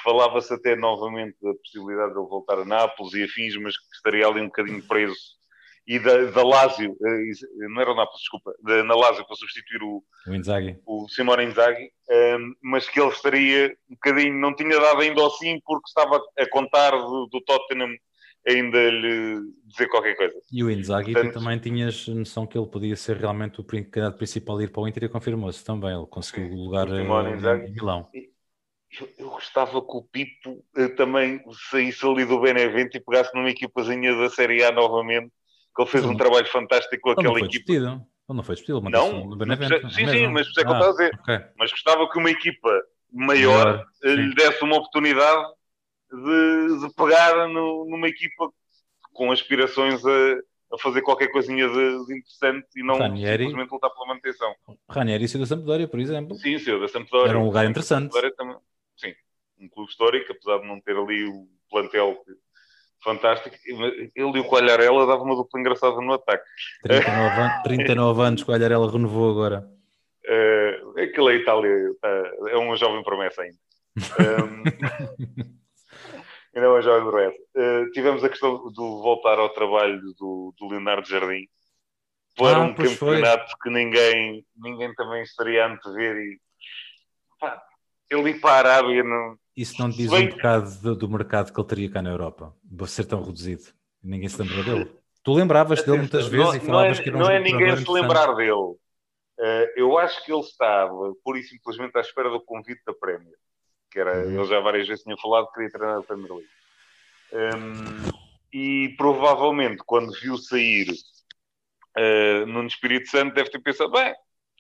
[0.03, 4.25] falava até novamente da possibilidade de ele voltar a Nápoles e afins, mas que estaria
[4.25, 5.39] ali um bocadinho preso
[5.87, 9.81] e da, da Lazio, eh, não era o Nápoles, desculpa, da, na Lazio para substituir
[9.83, 14.79] o, o Inzaghi, o Simone Inzaghi, ehm, mas que ele estaria um bocadinho, não tinha
[14.79, 17.95] dado ainda ao sim porque estava a contar do, do Tottenham
[18.47, 20.35] ainda lhe dizer qualquer coisa.
[20.51, 24.17] E o Inzaghi, Portanto, tu também tinhas noção que ele podia ser realmente o candidato
[24.17, 27.65] principal a ir para o Inter e confirmou-se também, ele conseguiu o lugar eh, em,
[27.65, 28.07] em Milão.
[28.13, 33.49] Eu, eu, gostava que o Pipo eh, também saísse ali do Benevento e pegasse numa
[33.49, 35.31] equipazinha da Série A novamente
[35.73, 37.47] que ele fez um trabalho fantástico com aquela equipa.
[37.47, 38.05] Despedido.
[38.29, 39.89] Ele não foi despedido, não, no Benevento.
[39.89, 41.19] Sim, sim, mas é que ah, eu a dizer.
[41.21, 41.39] Okay.
[41.57, 42.69] Mas gostava que uma equipa
[43.11, 45.45] maior lhe desse uma oportunidade
[46.15, 48.51] de, de pegar no, numa equipa
[49.13, 50.37] com aspirações a,
[50.73, 54.55] a fazer qualquer coisinha de, de interessante e não Ranieri, simplesmente lutar pela manutenção.
[54.89, 56.35] Ranieri saiu da Sampdoria, por exemplo.
[56.35, 57.29] Sim, saiu da Sampdoria.
[57.29, 58.11] Era um lugar interessante.
[58.35, 58.55] Também,
[58.95, 59.13] sim,
[59.59, 62.31] um clube histórico, apesar de não ter ali o plantel que
[63.03, 63.55] fantástico.
[63.65, 66.43] Ele e o Coalharela davam uma dupla engraçada no ataque.
[66.83, 69.67] 39, an 39 anos, Coalharela renovou agora.
[70.23, 73.57] Uh, aquele a Itália uh, é uma jovem promessa ainda.
[74.21, 75.60] Um,
[76.55, 77.37] ainda é uma jovem promessa.
[77.55, 81.47] Uh, tivemos a questão do voltar ao trabalho do, do Leonardo Jardim
[82.35, 83.55] para ah, um campeonato foi.
[83.61, 86.39] que ninguém, ninguém também estaria a antever e
[87.39, 87.61] pá,
[88.09, 90.27] ele ir para a Arábia não, isso não diz Bem...
[90.27, 92.55] um bocado do, do, mercado que ele teria cá na Europa?
[92.87, 93.63] Ser tão reduzido.
[94.01, 94.91] Ninguém se lembra dele.
[95.23, 97.77] Tu lembravas dele muitas vezes não, e falavas é, que era um Não é ninguém
[97.77, 98.51] se lembrar dele.
[98.51, 103.35] Uh, eu acho que ele estava, pura e simplesmente, à espera do convite da Premier.
[103.91, 104.39] Que era, uhum.
[104.39, 106.49] ele já várias vezes tinha falado que queria treinar a Premier League.
[107.33, 108.11] Um,
[108.53, 110.87] e provavelmente quando viu sair
[111.97, 114.13] uh, no Espírito Santo deve ter pensado, bem,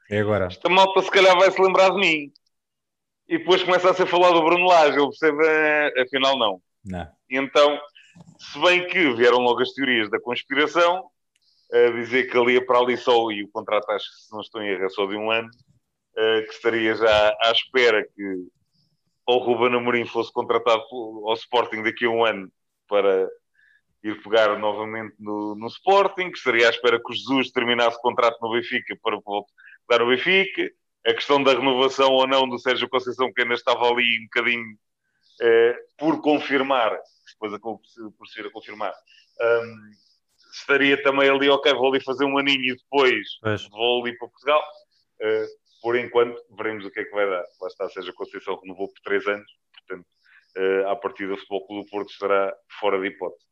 [0.09, 0.45] é agora.
[0.45, 2.31] esta malta se calhar vai se lembrar de mim.
[3.27, 6.61] E depois começa a ser falado do Bruno Lage, ele percebe, ah, afinal não.
[6.83, 7.07] Não.
[7.29, 7.79] Então,
[8.37, 11.09] se bem que vieram logo as teorias da conspiração,
[11.71, 14.41] a dizer que ali é para ali só, e o contrato acho que se não
[14.41, 18.47] estou em erro é só de um ano, uh, que estaria já à espera que
[19.27, 22.51] o Ruben Amorim fosse contratado ao Sporting daqui a um ano
[22.87, 23.29] para
[24.03, 28.01] ir pegar novamente no, no Sporting, que estaria à espera que o Jesus terminasse o
[28.01, 29.17] contrato no Benfica para
[29.89, 30.69] dar o Benfica,
[31.05, 34.77] a questão da renovação ou não do Sérgio Conceição, que ainda estava ali um bocadinho
[35.41, 36.97] eh, por confirmar,
[37.31, 37.81] depois acabou
[38.17, 38.93] por ser a confirmar,
[39.39, 39.91] um,
[40.51, 43.67] estaria também ali, ok, vou ali fazer um aninho e depois pois.
[43.69, 44.61] vou ali para Portugal.
[45.21, 47.43] Uh, por enquanto, veremos o que é que vai dar.
[47.61, 50.07] Lá está, seja Conceição renovou por três anos, portanto,
[50.57, 53.45] uh, à partida, o Futebol Clube do Porto estará fora de hipótese.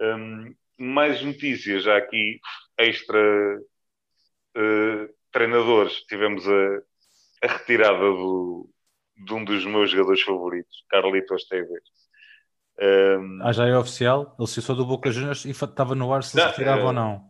[0.00, 2.40] Um, mais notícias já aqui,
[2.78, 6.02] extra uh, treinadores.
[6.06, 8.68] Tivemos a, a retirada do,
[9.16, 11.82] de um dos meus jogadores favoritos, Carlitos Tevez.
[12.78, 14.36] Um, ah, já é oficial?
[14.38, 17.24] Ele se do Boca Juniors e estava no ar se não, se retirava ou não.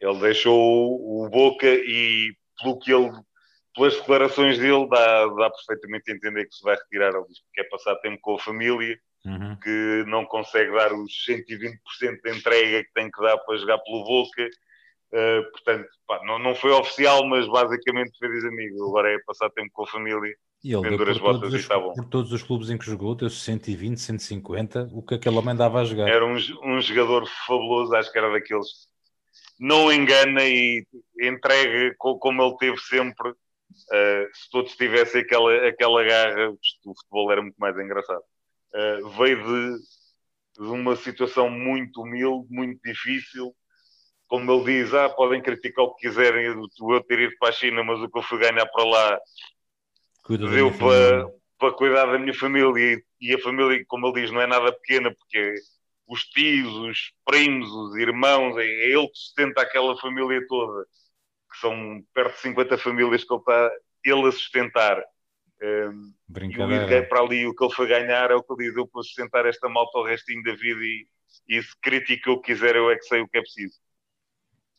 [0.00, 3.10] Ele deixou o Boca e pelo que ele,
[3.74, 7.14] pelas declarações dele, dá, dá perfeitamente a entender que se vai retirar.
[7.14, 9.56] Ele diz que quer passar tempo com a família, uhum.
[9.56, 11.78] que não consegue dar os 120%
[12.22, 14.48] de entrega que tem que dar para jogar pelo Boca.
[15.12, 18.88] Uh, portanto, pá, não, não foi oficial, mas basicamente fez amigo.
[18.88, 22.32] Agora é passar tempo com a família e ele deu por, todos os, por todos
[22.32, 26.08] os clubes em que jogou, deu 120, 150, o que aquele homem dava a jogar.
[26.08, 28.68] Era um, um jogador fabuloso, acho que era daqueles.
[29.58, 30.86] Não engana e
[31.20, 33.34] entrega como ele teve sempre.
[33.90, 38.22] Uh, se todos tivessem aquela, aquela garra, o futebol era muito mais engraçado.
[38.74, 39.78] Uh, veio de,
[40.62, 43.54] de uma situação muito humilde, muito difícil.
[44.28, 47.84] Como ele diz, ah, podem criticar o que quiserem, eu ter ido para a China,
[47.84, 49.20] mas o que eu fui ganhar para lá
[50.22, 54.40] Cuida deu para, para cuidar da minha família e a família, como ele diz, não
[54.40, 55.54] é nada pequena porque
[56.06, 60.86] os tios, os primos, os irmãos, é, é ele que sustenta aquela família toda,
[61.52, 63.70] que são perto de 50 famílias que ele está
[64.04, 65.02] ele a sustentar.
[65.62, 66.92] Um, Brincadeira.
[66.92, 68.86] E o para ali, o que ele foi ganhar é o que ele diz, eu
[68.86, 71.06] para sustentar esta malta o restinho da vida e,
[71.48, 71.72] e se
[72.26, 73.78] o que quiser, eu é que sei o que é preciso.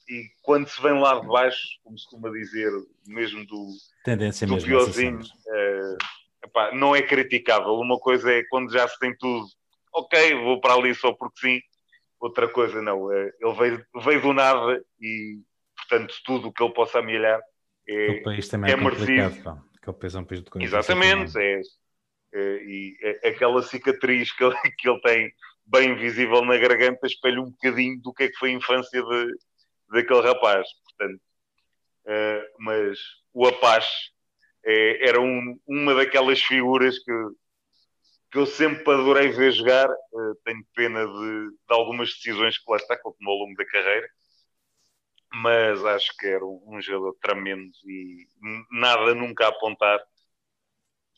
[0.10, 2.70] E quando se vem lá de baixo, como se costuma dizer,
[3.08, 3.68] mesmo do,
[4.04, 5.96] Tendência do mesmo piorzinho, é,
[6.44, 7.76] epá, não é criticável.
[7.76, 9.46] Uma coisa é quando já se tem tudo,
[9.94, 11.62] ok, vou para ali só porque sim.
[12.20, 15.40] Outra coisa não, é, ele veio, veio do nada e,
[15.88, 17.39] portanto, tudo o que ele possa amelhar
[17.88, 19.43] é, o país também é, é merecido.
[19.43, 19.62] Pá.
[19.78, 21.62] Aquele país é um país de Exatamente, é,
[22.34, 25.34] é, e é, aquela cicatriz que ele, que ele tem
[25.65, 29.28] bem visível na garganta espelha um bocadinho do que é que foi a infância de,
[29.89, 30.67] daquele rapaz.
[30.86, 31.22] Portanto,
[32.06, 33.00] uh, mas
[33.34, 34.12] o Apache
[34.65, 37.12] é, era um, uma daquelas figuras que,
[38.32, 39.89] que eu sempre adorei ver jogar.
[39.89, 43.56] Uh, tenho pena de, de, algumas decisões que lá está, que ele tomou ao longo
[43.56, 44.08] da carreira,
[45.34, 48.28] mas acho que era um, jogador tremendo e
[48.72, 50.00] nada nunca a apontar,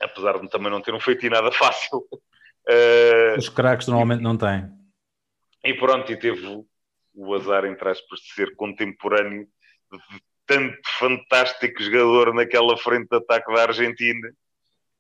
[0.02, 2.00] apesar de também não ter um feito nada fácil.
[2.68, 4.72] Uh, Os craques normalmente não têm.
[5.64, 6.64] E pronto, e teve
[7.14, 9.48] o azar, entre aspas, de ser contemporâneo
[9.92, 14.32] de tanto fantástico jogador naquela frente de ataque da Argentina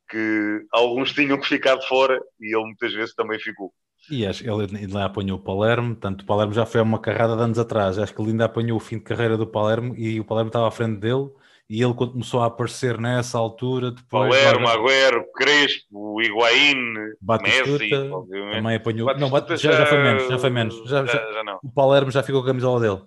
[0.09, 3.73] que alguns tinham que ficar de fora e ele muitas vezes também ficou.
[4.09, 7.35] E acho que ele ainda apanhou o Palermo, tanto o Palermo já foi uma carrada
[7.35, 7.97] de anos atrás.
[7.97, 10.67] Acho que ele ainda apanhou o fim de carreira do Palermo e o Palermo estava
[10.67, 11.29] à frente dele
[11.67, 14.29] e ele quando começou a aparecer nessa altura depois...
[14.29, 16.93] Palermo, Agüero, Crespo, Higuaín,
[17.41, 19.07] Messi, também apanhou...
[19.07, 20.89] Batistuta não, já, já, foi menos, já foi menos.
[20.89, 21.59] Já, já, já não.
[21.63, 23.01] O Palermo já ficou com a camisola dele.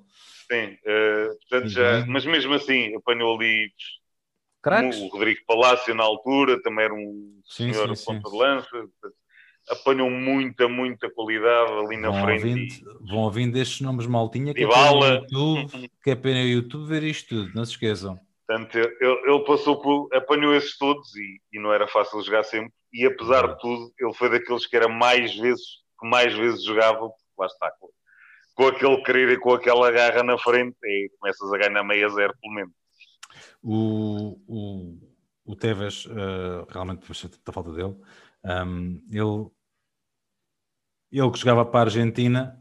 [0.50, 3.70] Sim, uh, portanto já, mas mesmo assim apanhou ali
[4.62, 4.98] Cracks?
[4.98, 8.32] o Rodrigo Palácio na altura, também era um sim, senhor sim, ponta sim.
[8.32, 8.88] de lança,
[9.70, 12.44] apanham muita, muita qualidade ali na vão frente.
[12.44, 13.08] Ouvindo, e...
[13.08, 17.02] Vão ouvindo estes nomes maltinha que é pena YouTube, que é pena o YouTube ver
[17.02, 18.18] isto tudo, não se esqueçam.
[18.46, 22.72] Portanto, ele, ele passou por, apanhou esses todos e, e, não era fácil jogar sempre.
[22.92, 25.64] E apesar de tudo, ele foi daqueles que era mais vezes,
[26.00, 27.90] que mais vezes jogava, porque lá está, com,
[28.54, 32.32] com aquele querer e com aquela garra na frente, e começas a ganhar meia zero,
[32.40, 32.72] pelo menos.
[33.62, 34.98] O, o,
[35.44, 37.04] o Tevez, uh, realmente,
[37.46, 37.94] a falta dele,
[38.44, 39.50] um, ele,
[41.10, 42.60] ele que jogava para a Argentina,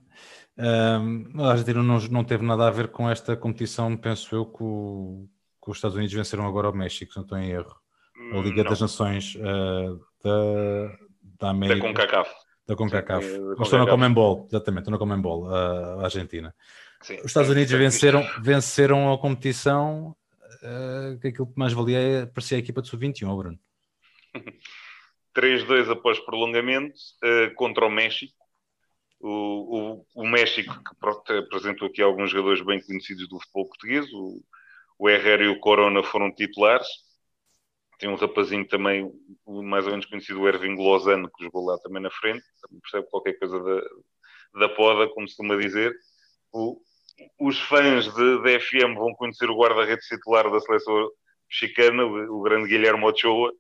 [0.58, 4.64] um, a Argentina não, não teve nada a ver com esta competição, penso eu, que
[4.64, 5.28] o
[5.64, 7.76] que os Estados Unidos venceram agora o México, se não estou em erro.
[8.34, 8.70] A Liga não.
[8.70, 10.98] das Nações uh, da,
[11.40, 11.80] da América.
[11.80, 12.32] Da CONCACAF.
[12.68, 13.26] Da CONCACAF.
[13.62, 16.56] Estou na Comembol, exatamente, estou na Comembol, a Argentina.
[17.02, 17.18] Sim.
[17.18, 20.16] Os Estados Unidos venceram, venceram a competição,
[20.64, 23.60] uh, que aquilo que mais valia é parecia a equipa de sub-21, Bruno.
[25.36, 28.37] 3-2 após prolongamento uh, contra o México.
[29.20, 34.44] O, o, o, México, que apresentou aqui alguns jogadores bem conhecidos do futebol português, o,
[35.00, 36.88] o Herrera e o Corona foram titulares.
[38.00, 39.12] Tem um rapazinho também,
[39.48, 42.44] mais ou menos conhecido, o Erving Lozano, que jogou lá também na frente.
[42.62, 43.82] Também percebe qualquer coisa da,
[44.60, 45.96] da poda, como se costuma dizer.
[46.54, 46.80] O,
[47.40, 51.10] os fãs de FM vão conhecer o guarda-redes titular da seleção
[51.50, 53.52] mexicana, o, o grande Guilherme Ochoa,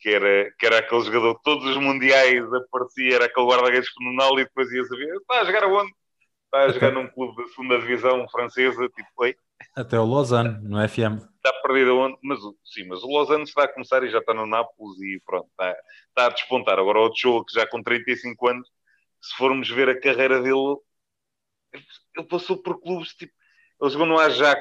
[0.00, 4.38] que era, que era aquele jogador que todos os mundiais aparecia, era aquele guarda-redes fenomenal
[4.38, 5.92] e depois ia saber, está a jogar aonde?
[6.44, 9.34] Está a jogar num clube da segunda divisão francesa, tipo, foi.
[9.74, 11.18] Até o Lausanne, no FM.
[11.36, 12.18] Está perdido aonde?
[12.22, 15.48] Mas, sim, mas o Lausanne está a começar e já está no Nápoles e pronto,
[15.50, 16.78] está, está a despontar.
[16.78, 18.68] Agora o Ochoa, que já com 35 anos,
[19.20, 20.76] se formos ver a carreira dele,
[22.16, 23.32] ele passou por clubes, tipo,
[23.80, 24.60] ele jogou no Ajax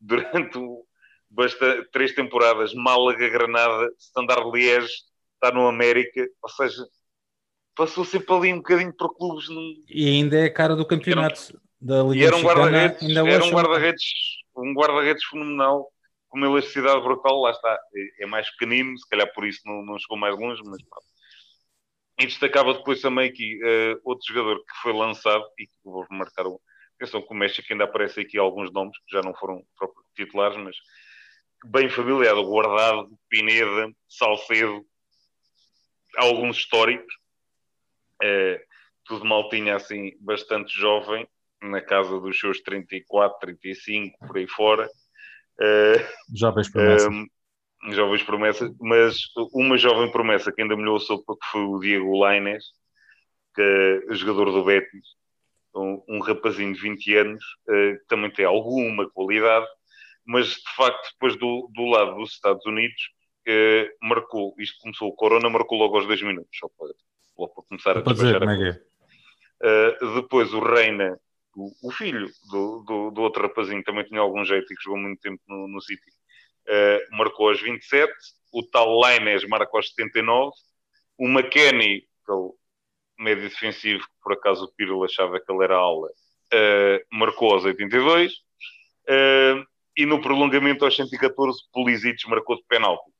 [0.00, 0.86] durante o,
[1.32, 4.92] basta, três temporadas, Málaga, Granada, Standard Liège,
[5.34, 6.86] está no América, ou seja,
[7.74, 9.48] passou sempre ali um bocadinho por clubes.
[9.48, 9.74] Num...
[9.88, 13.50] E ainda é a cara do campeonato da Liga e era um guarda-redes, era um
[13.50, 14.04] guarda-redes,
[14.56, 15.88] um guarda-redes fenomenal,
[16.28, 19.84] com uma elasticidade brutal, lá está, é, é, mais pequenino, se calhar por isso não,
[19.84, 21.06] não chegou mais longe, mas pronto.
[22.20, 26.46] E destacava depois também aqui uh, outro jogador que foi lançado e que vou marcar
[26.46, 26.58] um.
[26.96, 29.60] Atenção que o México ainda aparece aqui alguns nomes que já não foram
[30.14, 30.76] titulares, mas
[31.64, 34.84] bem familiar, Guardado, Pineda, Salcedo,
[36.16, 37.14] alguns históricos.
[38.22, 38.58] Uh,
[39.04, 41.26] tudo maltinha assim, bastante jovem,
[41.60, 44.88] na casa dos seus 34, 35, por aí fora.
[45.60, 47.08] Uh, jovens promessas.
[47.08, 47.26] Um,
[47.92, 49.16] jovens promessas, mas
[49.52, 52.64] uma jovem promessa que ainda melhorou a sopa que foi o Diego Laines,
[53.54, 53.62] que
[54.10, 55.04] é jogador do Betis,
[55.74, 59.66] um, um rapazinho de 20 anos, uh, que também tem alguma qualidade,
[60.26, 63.02] mas de facto depois do, do lado dos Estados Unidos
[63.48, 66.88] uh, marcou, isto começou, o Corona marcou logo aos 10 minutos, só para,
[67.36, 71.18] para começar a dizer, a é uh, Depois o Reina,
[71.56, 74.98] o, o filho do, do, do, outro rapazinho, também tinha algum jeito e que jogou
[74.98, 76.10] muito tempo no, no City,
[76.68, 78.12] uh, marcou aos 27,
[78.52, 80.52] o tal Lainez marcou aos 79,
[81.18, 82.50] o McKenny, aquele
[83.18, 87.64] médio defensivo, que por acaso o Pirlo achava que ele era aula, uh, marcou aos
[87.64, 93.10] 82, uh, e no prolongamento aos 114, Pulisic marcou de penalti.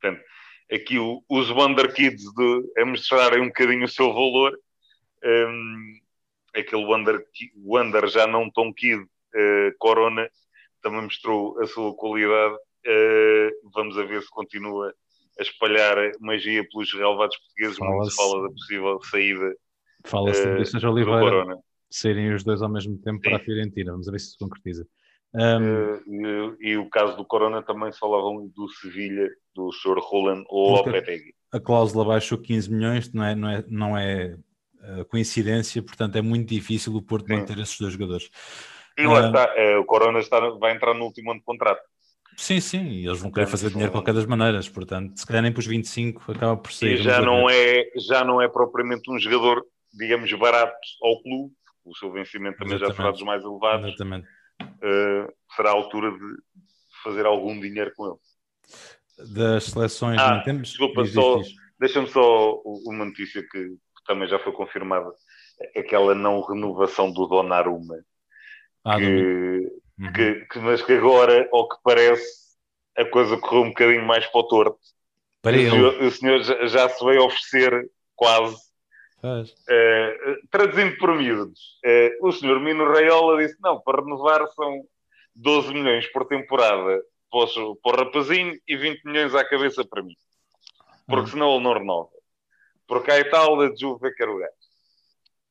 [0.00, 0.24] Portanto,
[0.72, 4.56] aqui o, os Wonder Kids de, a mostrarem um bocadinho o seu valor,
[5.24, 5.98] um,
[6.54, 7.24] aquele Wonder,
[7.56, 10.28] Wonder já não tão kid, uh, Corona,
[10.82, 12.54] também mostrou a sua qualidade.
[12.86, 14.94] Uh, vamos a ver se continua
[15.38, 17.78] a espalhar magia pelos relevados portugueses.
[17.78, 19.54] Muito se fala da possível saída.
[20.06, 21.58] Fala-se uh, de Sérgio Oliveira
[21.90, 23.22] serem os dois ao mesmo tempo Sim.
[23.22, 23.92] para a Fiorentina.
[23.92, 24.86] Vamos ver se se concretiza.
[25.34, 26.56] Um...
[26.60, 29.98] E, e, o caso do Corona também falavam do Sevilha, do Sr.
[29.98, 31.34] Roland ou Lopetegui.
[31.52, 34.36] A cláusula baixou 15 milhões, não é, não é, não é
[34.82, 37.36] uh, coincidência, portanto é muito difícil o Porto Sim.
[37.36, 38.28] manter esses dois jogadores.
[38.98, 41.80] E lá está, é, o Corona está, vai entrar no último ano de contrato.
[42.36, 45.42] Sim, sim, e eles vão querer fazer dinheiro de qualquer das maneiras, portanto, se calhar
[45.42, 46.92] nem para os 25 acaba por ser.
[46.92, 49.62] E já não, é, já não é propriamente um jogador,
[49.92, 51.52] digamos, barato ao clube,
[51.84, 52.96] o seu vencimento também Exatamente.
[52.96, 53.88] já será dos mais elevados.
[53.88, 54.26] Exatamente.
[54.62, 56.36] Uh, será a altura de
[57.02, 59.30] fazer algum dinheiro com ele.
[59.34, 60.68] Das seleções ah, não temos?
[60.68, 61.40] Desculpa, só,
[61.78, 65.10] deixa-me só uma notícia que, que também já foi confirmada,
[65.76, 67.96] aquela não renovação do Donnarumma
[68.84, 70.12] ah, que, uhum.
[70.12, 72.56] que, que, mas que agora, ao que parece,
[72.96, 74.78] a coisa correu um bocadinho mais para o torto.
[75.42, 78.56] Para o, senhor, o senhor já, já, se veio oferecer quase.
[79.22, 84.82] Uh, traduzindo por miúdos, uh, o senhor Mino Raiola disse: não, para renovar são
[85.34, 90.16] 12 milhões por temporada para o rapazinho e 20 milhões à cabeça para mim,
[91.06, 91.26] porque uhum.
[91.26, 92.20] senão ele não renova.
[92.88, 94.52] Porque há e tal, a Juve quer o gajo.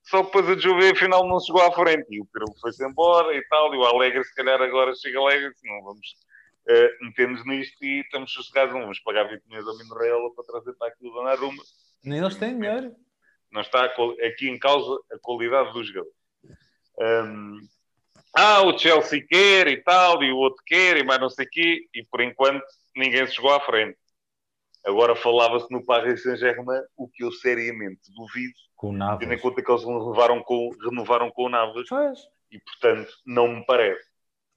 [0.09, 3.41] Só depois a Juve afinal não chegou à frente e o Pirlo foi-se embora e
[3.47, 3.73] tal.
[3.73, 5.53] E o Alegre, se calhar, agora chega Alegre.
[5.63, 6.07] Não vamos
[6.67, 8.73] uh, meter-nos nisto e estamos sossegados.
[8.73, 11.63] Não vamos pagar 20 milhões ao Minorela para trazer para aqui o Donnarumma.
[12.03, 12.93] Nem eles têm dinheiro.
[13.51, 16.11] Não está aqui em causa a qualidade do jogador.
[16.99, 17.59] Um,
[18.35, 21.49] ah, o Chelsea quer e tal, e o outro quer, e mais não sei o
[21.49, 22.63] quê, e por enquanto
[22.95, 23.97] ninguém se chegou à frente.
[24.85, 29.19] Agora falava-se no Paris Saint-Germain, o que eu seriamente duvido, com Navas.
[29.19, 31.87] tendo em conta que eles renovaram com, renovaram com o Navas.
[31.89, 32.19] Pois.
[32.51, 34.07] E portanto, não me parece.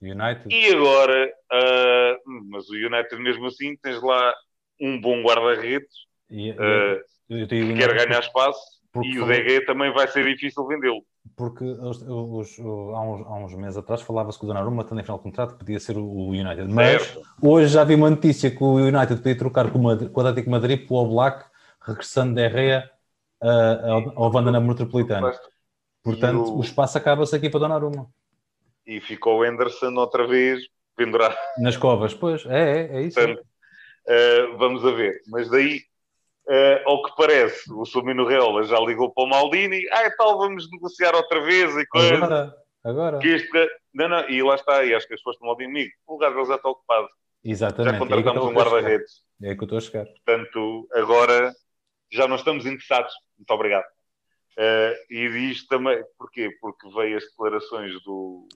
[0.01, 0.53] United.
[0.53, 4.33] E agora, uh, mas o United mesmo assim, tens lá
[4.79, 5.93] um bom guarda-redes.
[6.29, 11.03] Uh, quer ganhar espaço porque e o DG também vai ser difícil vendê-lo.
[11.35, 15.03] Porque os, os, há, uns, há, uns, meses atrás falava-se que o Donnarumma, tendo em
[15.03, 16.71] final de contrato, podia ser o United.
[16.71, 17.27] Mas certo.
[17.41, 20.51] hoje já vi uma notícia que o United podia trocar com, o, com o Atlético
[20.51, 21.43] Madrid para o Black,
[21.81, 22.91] regressando de Herrera
[24.15, 25.31] ao Vandana Metropolitano.
[26.03, 26.59] Portanto, o...
[26.59, 26.61] o...
[26.61, 28.07] espaço acaba-se aqui para Donnarumma.
[28.85, 30.61] E ficou o Anderson outra vez
[30.95, 31.35] pendurado.
[31.57, 33.19] Nas covas, pois, é, é, é isso.
[33.19, 35.19] Portanto, uh, vamos a ver.
[35.29, 35.81] Mas daí
[36.45, 40.37] Uh, ao que parece, o Sumino Reola já ligou para o Maldini, ah, e tal,
[40.37, 42.15] vamos negociar outra vez e coisa.
[42.15, 43.19] Agora, agora.
[43.19, 43.69] Que este...
[43.93, 46.33] não, não, e lá está, e acho que as pessoas do Maldini, amigo, o lugar
[46.33, 47.07] deles já está ocupado.
[47.45, 47.93] Exatamente.
[47.93, 49.13] Já contratamos é um guarda-redes.
[49.41, 50.05] É que eu estou a chegar.
[50.05, 51.53] Portanto, agora
[52.11, 53.13] já não estamos interessados.
[53.37, 53.85] Muito obrigado.
[54.57, 56.49] Uh, e diz também, porquê?
[56.61, 58.47] Porque veio as declarações do,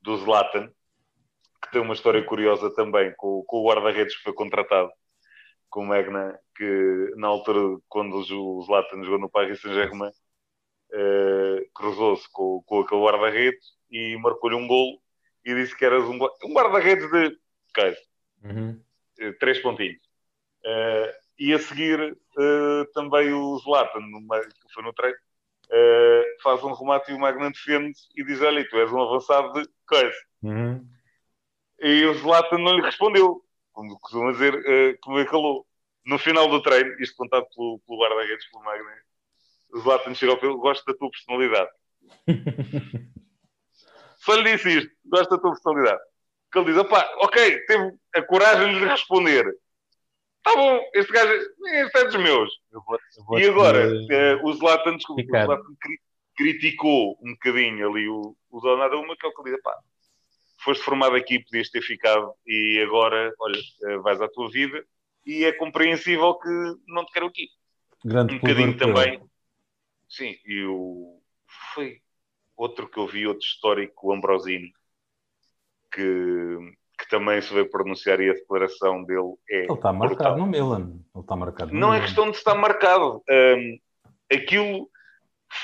[0.00, 0.70] do Zlatan,
[1.62, 4.90] que tem uma história curiosa também com, com o guarda-redes que foi contratado
[5.68, 12.30] com o Magna, que na altura, quando o Zlatan jogou no Paris Saint-Germain, uh, cruzou-se
[12.32, 14.98] com, com aquele guarda-redes e marcou-lhe um golo
[15.44, 17.38] e disse que eras um, um guarda-redes de
[17.70, 17.96] okay,
[18.42, 18.80] uhum.
[19.18, 20.00] Eh, três pontinhos.
[20.64, 25.16] Uh, e a seguir, uh, também o Zlatan, que foi no treino,
[26.42, 29.68] faz um remate e o Magna defende e diz: Olha, tu és um avançado de
[29.86, 30.16] coisa.
[30.42, 30.86] Uhum.
[31.80, 33.42] E o Zlatan não lhe respondeu
[33.76, 35.66] como costuma dizer, uh, que me calou.
[36.06, 38.88] No final do treino, isto contado pelo, pelo guarda-redes, pelo Magno,
[39.74, 41.70] o Zlatan chega ao pelo, gosto da tua personalidade.
[44.18, 46.00] Só lhe disse isto, gosto da tua personalidade.
[46.50, 49.44] Que ele diz, opá, ok, teve a coragem de lhe responder.
[50.42, 52.50] Tá bom, este gajo, este é dos meus.
[52.72, 56.00] Eu vou, eu vou e agora, uh, o Zlatan, desculpa, o Zlatan cri
[56.36, 59.76] criticou um bocadinho ali o, o Donnarumma, que é o que ele diz, pá,
[60.66, 64.84] foste formado aqui, podias ter ficado e agora, olha, eh, vais à tua vida
[65.24, 66.48] e é compreensível que
[66.88, 67.48] não te quero aqui.
[68.04, 69.22] Grande um bocadinho também.
[70.08, 71.20] Sim, e o
[71.72, 72.00] foi
[72.56, 74.72] outro que eu vi, outro histórico, o Ambrosini,
[75.92, 76.58] que,
[76.98, 79.64] que também se veio pronunciar e a declaração dele é.
[79.64, 80.36] Ele está marcado brutal.
[80.38, 81.00] no Milan.
[81.14, 83.22] Ele está marcado Não é questão de estar marcado.
[83.30, 83.78] Um,
[84.32, 84.90] aquilo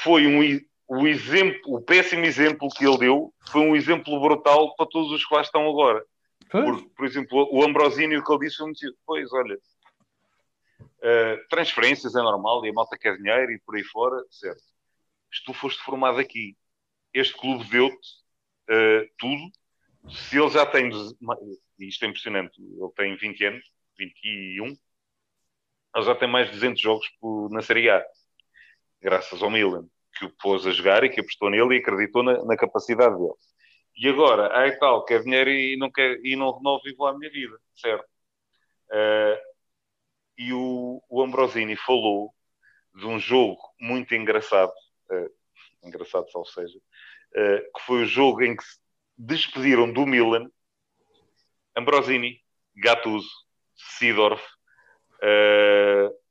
[0.02, 0.60] foi um,
[0.94, 5.24] o exemplo, o péssimo exemplo que ele deu foi um exemplo brutal para todos os
[5.24, 6.04] que lá estão agora.
[6.50, 12.14] Por, por exemplo, o Ambrosini, o que ele disse foi muito pois, olha, uh, transferências
[12.14, 14.60] é normal e a malta quer dinheiro e por aí fora, certo.
[15.32, 16.58] Se tu foste formado aqui,
[17.14, 18.08] este clube deu-te
[18.68, 19.50] uh, tudo,
[20.14, 20.90] se ele já tem,
[21.78, 23.64] isto é impressionante, ele tem 20 anos,
[23.98, 27.06] 21, ele já tem mais de 200 jogos
[27.50, 28.04] na Série A,
[29.00, 32.44] graças ao Milan que o pôs a jogar e que apostou nele e acreditou na,
[32.44, 33.34] na capacidade dele.
[33.96, 37.30] E agora, ai tal, quer dinheiro e não, quer, e não renovo vivo a minha
[37.30, 38.04] vida, certo?
[38.90, 39.38] Uh,
[40.38, 42.32] e o, o Ambrosini falou
[42.94, 44.72] de um jogo muito engraçado,
[45.10, 45.30] uh,
[45.86, 48.78] engraçado só seja, uh, que foi o jogo em que se
[49.16, 50.50] despediram do Milan
[51.76, 52.40] Ambrosini,
[52.76, 53.30] Gattuso,
[53.74, 54.42] Sidorf,
[55.22, 56.21] uh,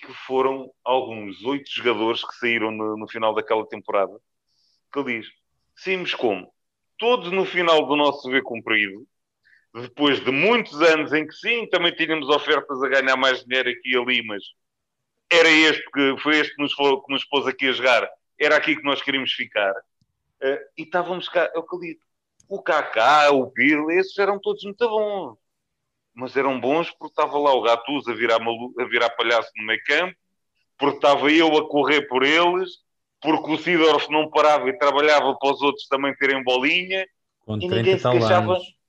[0.00, 4.12] que foram alguns oito jogadores que saíram no, no, final daquela temporada.
[4.92, 5.28] Que ele diz:
[5.76, 6.52] saímos como?
[6.98, 9.06] Todos no final do nosso dever cumprido,
[9.74, 13.92] depois de muitos anos em que sim, também tínhamos ofertas a ganhar mais dinheiro aqui
[13.92, 14.42] e ali, mas
[15.32, 18.56] era este que foi este que nos, foi, que nos pôs aqui a jogar, era
[18.56, 19.72] aqui que nós queríamos ficar.
[20.42, 22.00] Uh, e estávamos cá, é o que eu digo.
[22.48, 25.38] O Kaká, o Pirlo, esses eram todos muito bons
[26.14, 28.74] mas eram bons porque estava lá o Gattuso a virar, malu...
[28.78, 30.14] a virar palhaço no meio campo,
[30.78, 32.70] porque estava eu a correr por eles,
[33.20, 37.06] porque o Sidorf não parava e trabalhava para os outros também terem bolinha,
[37.44, 38.54] Com e ninguém se queixava.
[38.54, 38.80] Anos.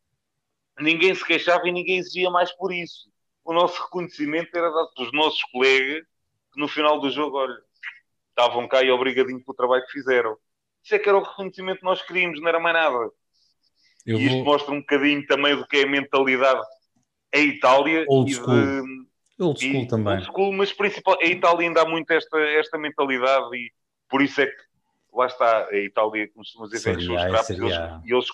[0.79, 3.11] Ninguém se queixava e ninguém exigia mais por isso.
[3.43, 6.03] O nosso reconhecimento era dado pelos nossos colegas
[6.53, 7.57] que no final do jogo, olha,
[8.29, 10.37] estavam cá e obrigadinho pelo trabalho que fizeram.
[10.83, 13.11] Isso é que era o reconhecimento que nós queríamos, não era mais nada.
[14.05, 14.45] Eu e isto vou...
[14.45, 16.61] mostra um bocadinho também do que é a mentalidade
[17.33, 18.53] a Itália old school.
[18.53, 20.15] De, old school e, também.
[20.15, 23.71] Old school, mas principal, a Itália ainda há muito esta, esta mentalidade e
[24.09, 24.71] por isso é que
[25.13, 27.75] lá está, a Itália costuma dizer que os trapos e eles,
[28.05, 28.27] e, eles,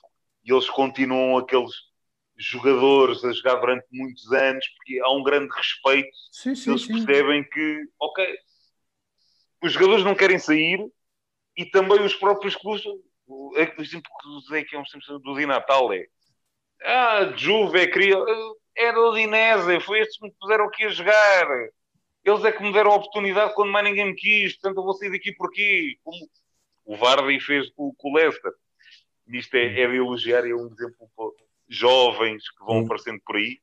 [0.46, 1.72] e eles continuam aqueles
[2.38, 6.94] jogadores a jogar durante muitos anos porque há um grande respeito sim, sim, eles sim.
[6.94, 8.38] percebem que ok
[9.64, 10.80] os jogadores não querem sair
[11.58, 12.84] e também os próprios clubes
[13.26, 16.06] o exemplo que usei que é um do Di Natal é
[16.84, 18.16] ah, Juve queria
[18.78, 21.48] era o Dinese, foi estes que me puseram aqui a jogar.
[22.24, 24.94] Eles é que me deram a oportunidade quando mais ninguém me quis, portanto eu vou
[24.94, 25.98] sair daqui por aqui.
[26.04, 26.18] Como
[26.86, 28.52] o Vardy fez com, com o Leicester.
[29.28, 31.26] Isto é, é de elogiar, é um exemplo para
[31.68, 33.60] jovens que vão aparecendo por aí.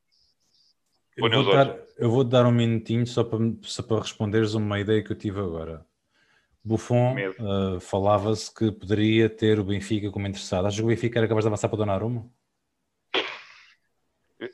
[1.17, 5.03] Eu vou, dar, eu vou dar um minutinho só para, só para responderes uma ideia
[5.03, 5.87] que eu tive agora.
[6.63, 10.67] Buffon uh, falava-se que poderia ter o Benfica como interessado.
[10.67, 12.29] Achas que o Benfica era capaz de avançar para o Donnarumma?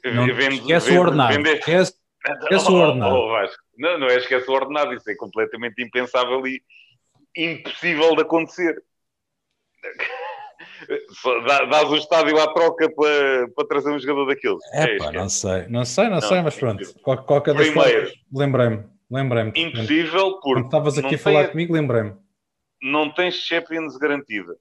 [0.05, 1.34] Não, vende, esquece vende, o ordenado.
[1.34, 1.51] Vende...
[1.51, 1.95] Esquece,
[2.43, 3.14] esquece oh, o ordenado.
[3.14, 3.47] Oh, oh,
[3.78, 4.95] não, não é esquece o ordenado.
[4.95, 6.62] Isso é completamente impensável e
[7.36, 8.82] impossível de acontecer.
[11.70, 14.59] Dás o estádio à troca para, para trazer um jogador daqueles.
[14.72, 17.01] É, pá, não sei, não sei, não, não sei, mas pronto.
[17.03, 19.53] Qual, qualquer das Primeiro, lembrei-me, lembrei-me.
[19.55, 20.64] Impossível, porque.
[20.64, 22.14] Estavas aqui a falar tem, comigo, lembrei-me.
[22.82, 24.57] Não tens Champions garantida.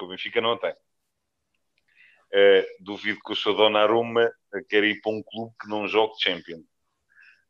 [0.00, 0.74] O Benfica não tem.
[2.34, 4.28] Uh, duvido que o seu Donnarumma
[4.68, 6.64] queira ir para um clube que não jogue Champions.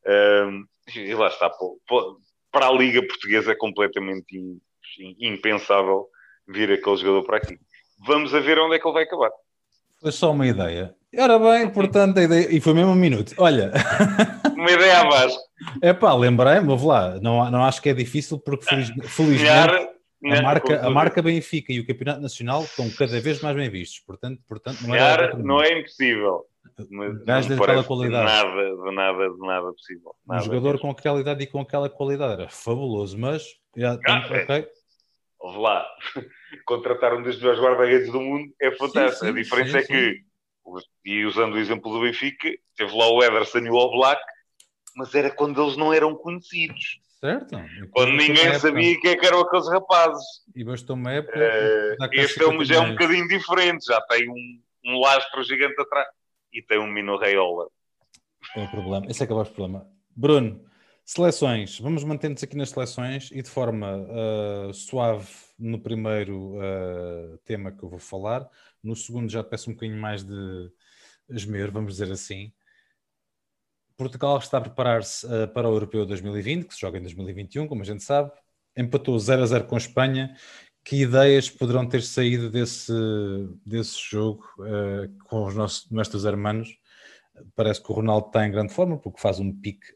[0.05, 0.62] Uh,
[0.95, 1.51] e lá está,
[2.53, 4.61] para a Liga Portuguesa é completamente
[5.18, 6.07] impensável
[6.47, 7.59] vir aquele jogador para aqui.
[8.07, 9.30] Vamos a ver onde é que ele vai acabar.
[10.03, 10.95] Foi só uma ideia.
[11.16, 12.55] Ora bem, portanto, a ideia...
[12.55, 13.32] e foi mesmo um minuto.
[13.39, 13.72] Olha.
[14.55, 15.37] Uma ideia abaixo.
[15.82, 17.18] É pá, lembrei-me, vou lá.
[17.20, 19.93] Não, não acho que é difícil, porque feliz, felizmente
[20.33, 24.01] a, marca, a marca Benfica e o Campeonato Nacional estão cada vez mais bem vistos.
[24.01, 26.47] Portanto, portanto não, é, não é impossível.
[26.91, 28.25] Mas não daquela qualidade.
[28.25, 30.14] Nada, de nada, de nada possível.
[30.27, 30.81] Nada um jogador mesmo.
[30.81, 33.45] com aquela idade e com aquela qualidade era fabuloso, mas
[33.77, 34.68] já ah, é.
[35.41, 35.87] Vamos lá.
[36.64, 39.27] Contratar um dos melhores guarda-redes do mundo é fantástico.
[39.27, 40.25] Sim, sim, a diferença sim, é que,
[41.05, 44.22] e usando o exemplo do Benfica, teve lá o Ederson e o Oblak,
[44.97, 47.01] mas era quando eles não eram conhecidos.
[47.25, 47.57] Certo.
[47.91, 50.25] Quando ninguém sabia quem é que eram aqueles rapazes.
[50.55, 51.39] E bastou uma época.
[51.39, 55.81] Uh, este é um, já é um bocadinho diferente, já tem um, um lastro gigante
[55.81, 56.07] atrás
[56.53, 57.68] e tem um Mino Raiola.
[58.55, 59.07] É o problema.
[59.09, 59.89] Esse é que é o problema.
[60.14, 60.62] Bruno,
[61.07, 67.72] Seleções, vamos mantendo-nos aqui nas seleções e de forma uh, suave no primeiro uh, tema
[67.72, 68.49] que eu vou falar.
[68.83, 70.70] No segundo já peço um bocadinho mais de
[71.29, 72.53] esmero, vamos dizer assim.
[73.97, 77.82] Portugal está a preparar-se uh, para o Europeu 2020, que se joga em 2021, como
[77.82, 78.30] a gente sabe.
[78.76, 80.36] Empatou 0 a 0 com a Espanha.
[80.84, 82.92] Que ideias poderão ter saído desse,
[83.64, 84.45] desse jogo
[85.24, 86.76] com os nossos, nossos hermanos?
[87.57, 89.95] Parece que o Ronaldo está em grande forma, porque faz um pique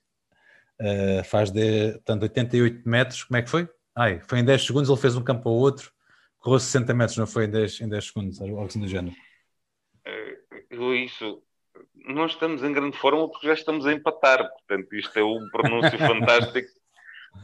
[0.80, 3.68] Uh, faz de, portanto, 88 metros, como é que foi?
[3.96, 5.90] Ai, foi em 10 segundos, ele fez um campo ao outro,
[6.38, 9.14] correu 60 metros, não foi em 10, em 10 segundos, algo assim do género.
[10.06, 11.42] Uh, isso,
[11.94, 15.98] nós estamos em grande forma porque já estamos a empatar, portanto, isto é um pronúncio
[15.98, 16.68] fantástico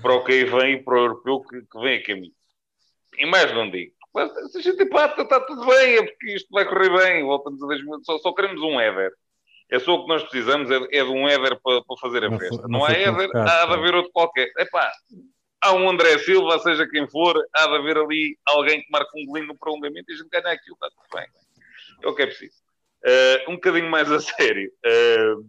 [0.01, 2.35] para o que aí vem e para o europeu que, que vem a caminho.
[3.19, 3.93] E mais não digo,
[4.51, 7.67] se a gente empata, está tudo bem, é porque isto vai correr bem, voltamos a
[7.67, 9.13] 10 minutos, só, só queremos um Ever.
[9.71, 12.31] É só o que nós precisamos, é, é de um Éder para, para fazer a
[12.31, 12.63] não festa.
[12.63, 14.49] não, não há Éder, há de haver outro qualquer.
[14.59, 14.93] Epá,
[15.61, 19.27] há um André Silva, seja quem for, há de haver ali alguém que marque um
[19.27, 21.27] golinho no prolongamento e a gente ganha aquilo, está tudo bem.
[22.03, 22.64] É o que é preciso.
[23.05, 24.73] Uh, um bocadinho mais a sério.
[24.85, 25.47] Uh,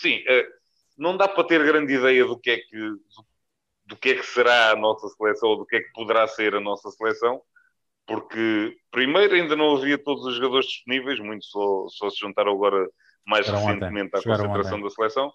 [0.00, 0.46] sim, uh,
[0.98, 3.26] não dá para ter grande ideia do que é que do,
[3.86, 6.54] do que é que será a nossa seleção ou do que é que poderá ser
[6.54, 7.42] a nossa seleção
[8.10, 12.90] porque primeiro ainda não havia todos os jogadores disponíveis, muitos só, só se juntaram agora
[13.24, 14.18] mais Chegaram recentemente ontem.
[14.18, 14.82] à concentração ontem.
[14.82, 15.32] da seleção.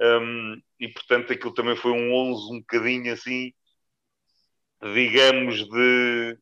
[0.00, 3.52] Um, e portanto aquilo também foi um 11 um bocadinho assim,
[4.94, 6.38] digamos, de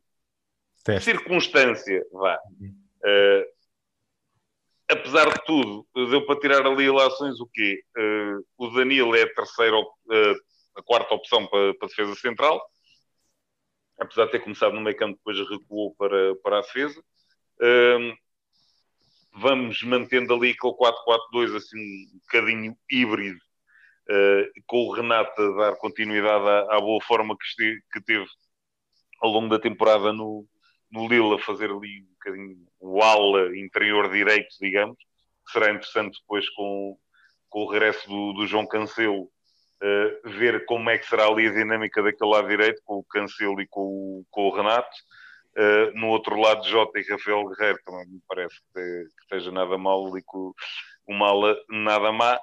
[0.82, 1.10] Teste.
[1.10, 2.40] circunstância, vá.
[2.58, 2.74] Uhum.
[3.04, 3.55] Uh,
[4.88, 7.80] apesar de tudo, deu para tirar ali ilações o quê?
[7.96, 10.36] Uh, o Danilo é a terceira, uh,
[10.76, 12.60] a quarta opção para, para a defesa central
[13.98, 17.02] apesar de ter começado no meio campo, depois recuou para, para a defesa.
[17.60, 18.14] Um,
[19.32, 23.38] vamos mantendo ali aquele 4-4-2 assim um bocadinho híbrido,
[24.10, 28.26] uh, com o Renato a dar continuidade à, à boa forma que, este, que, teve
[29.20, 30.46] ao longo da temporada no,
[30.90, 34.96] no Lille, a fazer ali um bocadinho o ala interior direito, digamos,
[35.50, 36.96] será interessante depois com,
[37.48, 41.52] com o regresso do, do João Cancelo uh, ver como é que será ali a
[41.52, 44.96] dinâmica daquele lado direito, com o Cancelo e com o, com o Renato.
[45.56, 49.78] Uh, no outro lado, Jota e Rafael Guerreiro também me parece que, que esteja nada
[49.78, 50.52] mal ali com
[51.08, 52.38] o Mala nada má.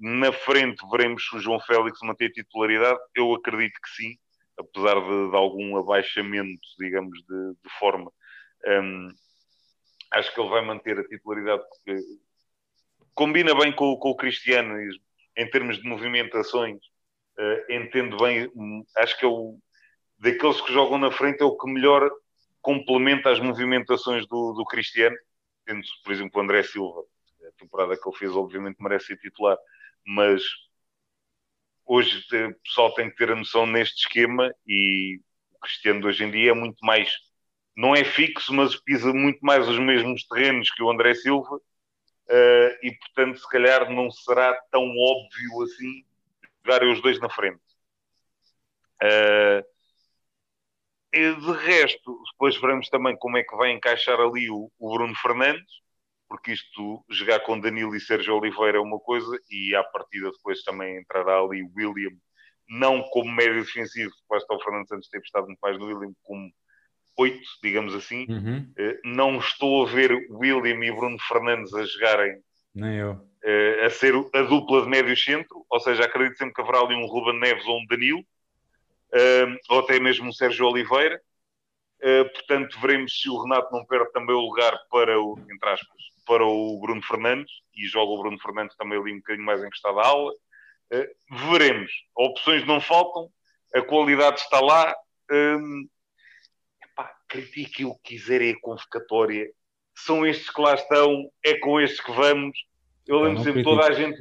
[0.00, 2.98] Na frente veremos se o João Félix manter titularidade.
[3.14, 4.18] Eu acredito que sim,
[4.58, 8.10] apesar de, de algum abaixamento, digamos, de, de forma.
[8.66, 9.08] Um,
[10.12, 12.00] acho que ele vai manter a titularidade porque
[13.14, 14.74] combina bem com, com o Cristiano
[15.36, 16.78] em termos de movimentações,
[17.38, 19.58] uh, entendo bem, um, acho que é o
[20.18, 22.10] daqueles que jogam na frente é o que melhor
[22.60, 25.16] complementa as movimentações do, do Cristiano,
[25.64, 27.02] tendo, por exemplo, o André Silva,
[27.46, 29.56] a temporada que ele fez, obviamente, merece ser titular,
[30.04, 30.42] mas
[31.88, 35.18] hoje o pessoal tem que ter a noção neste esquema e
[35.52, 37.10] o Cristiano hoje em dia é muito mais,
[37.74, 42.86] não é fixo, mas pisa muito mais os mesmos terrenos que o André Silva uh,
[42.86, 46.04] e portanto, se calhar não será tão óbvio assim
[46.64, 47.62] jogarem os dois na frente.
[49.02, 49.64] Uh,
[51.14, 55.80] de resto, depois veremos também como é que vai encaixar ali o, o Bruno Fernandes,
[56.28, 60.62] porque isto, jogar com Danilo e Sérgio Oliveira é uma coisa, e à partida depois
[60.62, 62.14] também entrará ali o William,
[62.68, 66.50] não como médio defensivo, porque o Fernandes antes ter estado muito mais no William, como
[67.18, 68.26] oito, digamos assim.
[68.28, 68.72] Uhum.
[68.78, 72.40] Uh, não estou a ver William e Bruno Fernandes a jogarem.
[72.74, 73.12] Nem eu.
[73.12, 76.94] Uh, a ser a dupla de médio centro, ou seja, acredito sempre que haverá ali
[76.94, 81.20] um Ruben Neves ou um Danilo, uh, ou até mesmo um Sérgio Oliveira.
[82.34, 86.46] portanto, veremos se o Renato não perde também o lugar para o, entre aspas, para
[86.46, 90.06] o Bruno Fernandes, e joga o Bruno Fernandes também ali um bocadinho mais encostado à
[90.06, 90.32] aula.
[91.50, 91.90] veremos.
[92.14, 93.28] Opções não faltam,
[93.74, 94.94] a qualidade está lá
[97.28, 99.50] critique o que quiserem a convocatória.
[99.94, 102.58] São estes que lá estão, é com estes que vamos.
[103.06, 104.18] Eu lembro sempre, toda a, gente,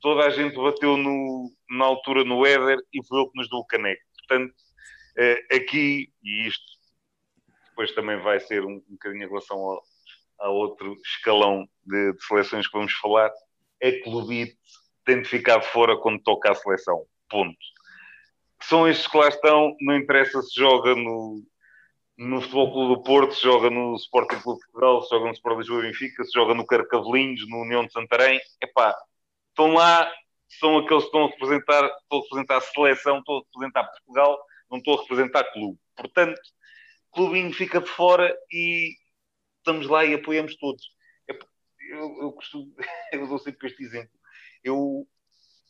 [0.00, 3.58] toda a gente bateu no, na altura no Éder e foi ele que nos deu
[3.58, 4.02] o caneco.
[4.18, 4.54] Portanto,
[5.18, 6.64] eh, aqui, e isto
[7.68, 9.82] depois também vai ser um, um bocadinho em relação ao,
[10.40, 13.30] a outro escalão de, de, seleções que vamos falar,
[13.80, 14.56] é que o Lubite
[15.04, 17.04] tem de ficar fora quando toca a seleção.
[17.28, 17.56] Ponto.
[18.62, 21.42] São estes que lá estão, não interessa se joga no,
[22.16, 25.32] no Futebol Clube do Porto, se joga no Sporting Clube de Portugal, se joga no
[25.32, 28.96] Sport Lisboa e Benfica, se joga no Carcavelinhos, no União de Santarém, epá,
[29.50, 30.10] estão lá,
[30.48, 34.38] são aqueles que estão a representar, estão a representar a seleção, estão a representar Portugal,
[34.70, 35.78] não estão a representar clube.
[35.96, 36.40] Portanto,
[37.12, 38.94] clubinho fica de fora e
[39.66, 40.84] estamos lá e apoiamos todos.
[41.90, 42.72] Eu, eu, costumo,
[43.12, 44.12] eu dou sempre este exemplo.
[44.62, 45.06] Eu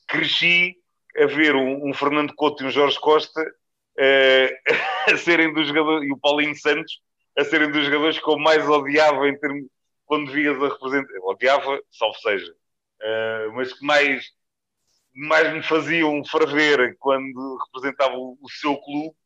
[0.07, 0.77] cresci
[1.17, 4.73] a ver um, um Fernando Couto e um Jorge Costa uh,
[5.13, 7.01] a serem dos jogadores, e o Paulinho Santos,
[7.39, 9.67] a serem dos jogadores que eu mais odiava em termos,
[10.05, 14.27] quando vias a representar, odiava, salvo seja, uh, mas que mais,
[15.15, 19.17] mais me faziam ferver quando representava o, o, seu clube,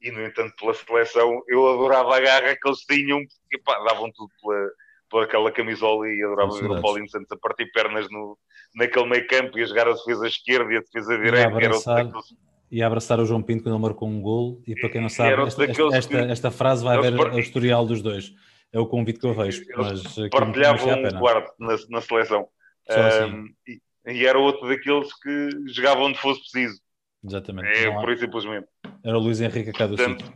[0.00, 4.10] e no entanto pela seleção eu adorava a garra que eles tinham, porque pá, davam
[4.12, 4.70] tudo pela,
[5.10, 8.38] pela aquela camisola e adorava ver o Paulinho Santos a partir pernas no,
[8.74, 12.34] naquele meio campo e a jogar a defesa esquerda e a defesa direita, outro daqueles
[12.70, 14.62] e a abraçar o João Pinto quando ele marcou um gol.
[14.66, 18.00] E para quem não sabe, esta, esta, esta, esta, frase vai ver o historial dos
[18.00, 18.32] dois.
[18.72, 19.64] É o convite que eu vejo.
[19.76, 22.46] Mas partilhavam um quarto na, na seleção.
[22.88, 23.24] Assim.
[23.24, 26.80] Um, e, e, era outro daqueles que jogavam onde fosse preciso.
[27.24, 27.68] Exatamente.
[27.68, 28.68] É, por isso simplesmente.
[29.04, 30.32] Era o Luís Henrique a cada sítio.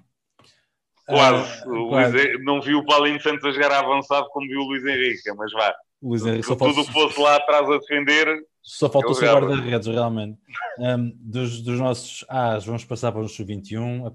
[1.06, 1.60] Quase.
[1.60, 2.16] Ah, quase.
[2.16, 5.52] Luiz, não vi o Paulinho Santos a jogar avançado como viu o Luís Henrique, mas
[5.52, 5.74] vá.
[6.02, 10.38] Luís Henrique se tudo fosse lá atrás a defender, só falta o seu guarda-redes, realmente.
[10.78, 14.10] Um, dos, dos, nossos As, vamos passar para o sub-21.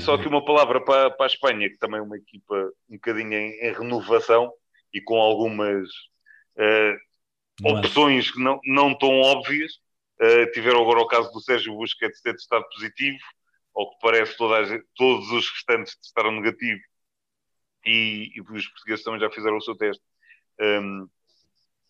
[0.00, 2.54] Só que uma palavra para, para a Espanha, que também é uma equipa
[2.90, 4.52] um bocadinho em, em renovação
[4.92, 5.88] e com algumas
[6.58, 9.72] uh, opções que não, não tão óbvias.
[10.20, 13.18] Uh, tiveram agora o caso do Sérgio Busquets ter testado positivo,
[13.76, 16.80] ao que parece toda todos os restantes testaram negativo
[17.84, 20.02] e, e os portugueses também já fizeram o seu teste
[20.60, 21.08] um,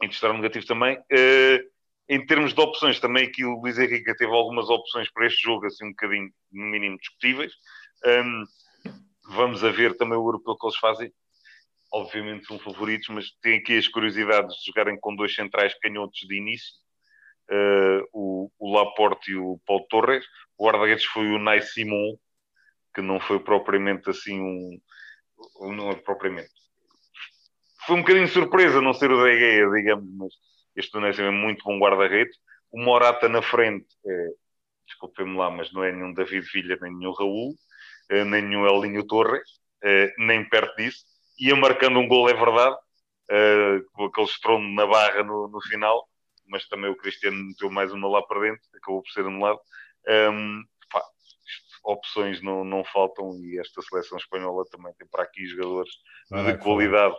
[0.03, 0.99] e testaram negativo também.
[0.99, 1.76] Uh,
[2.09, 5.66] em termos de opções, também aqui o Luís Henrique teve algumas opções para este jogo,
[5.66, 7.53] assim um bocadinho, no mínimo, discutíveis.
[8.05, 8.45] Um,
[9.30, 11.12] vamos a ver também o europeu que eles fazem.
[11.93, 16.37] Obviamente são favoritos, mas tem aqui as curiosidades de jogarem com dois centrais canhotos de
[16.37, 16.74] início.
[17.51, 20.24] Uh, o, o, Laporte e o Paulo Torres.
[20.59, 22.16] O guarda-redes foi o Nai Simon,
[22.94, 24.80] que não foi propriamente assim um...
[25.72, 26.51] Não é propriamente...
[27.86, 30.32] Foi um bocadinho surpresa não ser o Egea, digamos, mas
[30.74, 32.36] este Donésio é muito bom guarda-redes.
[32.72, 34.28] O Morata na frente, é,
[34.86, 37.55] desculpem-me lá, mas não é nenhum David Villa, nem nenhum Raul,
[38.11, 39.49] é, nem nenhum Elinho Torres,
[39.84, 41.05] é, nem perto disso.
[41.38, 42.76] Ia marcando um gol, é verdade,
[43.92, 46.09] com aquele estrondo na barra no, no, final,
[46.49, 49.61] mas também o Cristiano meteu mais uma lá para dentro, acabou por ser anulado.
[50.09, 51.03] Um, pá,
[51.84, 55.90] opções não, não faltam e esta seleção espanhola também tem para aqui jogadores
[56.30, 57.14] de qualidade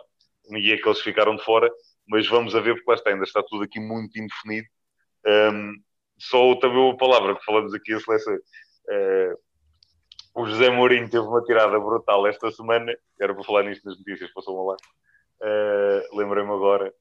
[0.50, 1.70] e é que eles ficaram de fora
[2.08, 4.66] mas vamos a ver, porque lá está, ainda está tudo aqui muito indefinido.
[5.26, 5.74] Um,
[6.18, 8.34] só também uma palavra que falamos aqui, a seleção.
[8.34, 9.38] Uh,
[10.34, 14.32] o José Mourinho teve uma tirada brutal esta semana, era para falar nisto nas notícias,
[14.32, 14.76] passou-me lá.
[15.42, 16.92] Uh, Lembrei-me agora.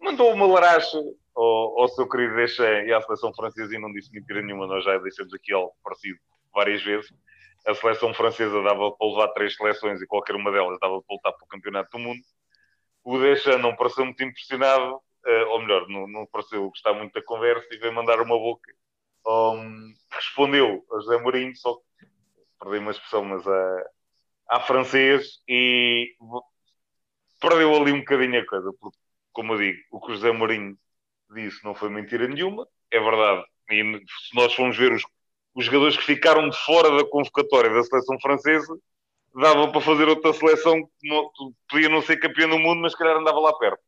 [0.00, 0.98] Mandou uma laracha
[1.36, 4.84] ao, ao seu querido Deschamps e à seleção francesa e não disse mentira nenhuma, nós
[4.84, 6.18] já deixamos aqui algo parecido
[6.54, 7.12] várias vezes.
[7.66, 11.32] A seleção francesa dava para levar três seleções e qualquer uma delas dava para lutar
[11.32, 12.20] para o campeonato do mundo
[13.06, 17.22] o Deixa não pareceu muito impressionado, uh, ou melhor, não, não pareceu gostar muito da
[17.22, 18.74] conversa e veio mandar uma boca.
[19.24, 22.06] Um, respondeu a José Mourinho, só que
[22.58, 23.90] perdi uma expressão, mas a,
[24.48, 26.16] a francês e
[27.40, 28.98] perdeu ali um bocadinho a coisa, porque
[29.32, 30.76] como eu digo, o que o José Mourinho
[31.30, 33.44] disse não foi mentira nenhuma, é verdade.
[33.70, 35.02] E se nós formos ver os,
[35.54, 38.76] os jogadores que ficaram de fora da convocatória da seleção francesa,
[39.34, 41.30] dava para fazer outra seleção que não,
[41.68, 43.80] podia não ser campeão do mundo, mas se calhar andava lá perto.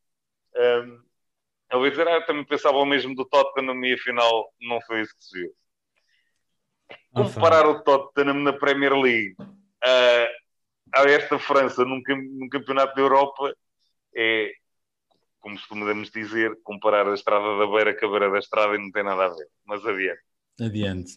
[0.56, 1.02] Um,
[1.70, 5.02] eu ia dizer, ah, eu também pensava o mesmo do Tottenham e afinal não foi
[5.02, 5.50] isso que se viu.
[7.12, 9.36] Comparar o Tottenham na Premier League
[9.84, 13.54] a, a esta França num, num campeonato da Europa
[14.16, 14.50] é,
[15.40, 18.90] como podemos dizer, comparar a estrada da beira com a beira da estrada e não
[18.90, 19.48] tem nada a ver.
[19.66, 20.20] Mas adiante.
[20.60, 21.14] Adiante.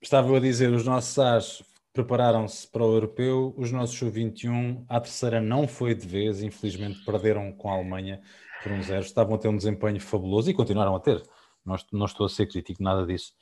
[0.00, 1.62] Estava a dizer, os nossos AS
[1.92, 7.52] prepararam-se para o europeu, os nossos U21, a terceira não foi de vez, infelizmente perderam
[7.52, 8.20] com a Alemanha
[8.62, 11.22] por um zero, estavam a ter um desempenho fabuloso e continuaram a ter,
[11.64, 13.32] não, não estou a ser crítico, nada disso.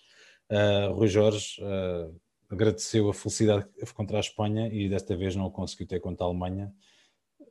[0.49, 2.15] Uh, Rui Jorge uh,
[2.49, 6.29] agradeceu a felicidade contra a Espanha e desta vez não o conseguiu ter contra a
[6.29, 6.73] Alemanha.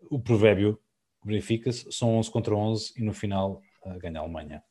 [0.09, 0.79] O provérbio
[1.25, 4.63] verifica-se, são 11 contra 11 e no final uh, ganha a Alemanha.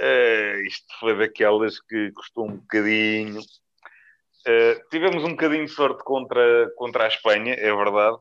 [0.00, 3.40] Uh, isto foi daquelas que custou um bocadinho.
[3.40, 8.16] Uh, tivemos um bocadinho de sorte contra, contra a Espanha, é verdade.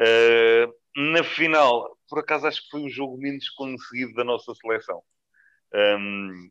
[0.00, 5.02] Uh, na final, por acaso, acho que foi o jogo menos conseguido da nossa seleção.
[5.74, 6.50] Um,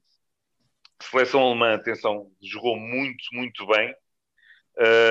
[1.02, 3.94] seleção alemã, atenção, jogou muito, muito bem.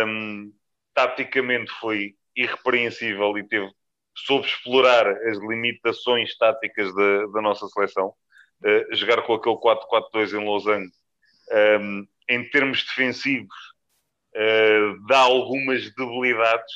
[0.06, 0.52] Um,
[0.94, 3.70] taticamente foi irrepreensível e teve,
[4.14, 8.12] soube explorar as limitações táticas da, da nossa seleção.
[8.64, 13.56] Uh, jogar com aquele 4-4-2 em Lausanne, um, ehm, em termos defensivos,
[14.36, 16.74] uh, dá algumas debilidades,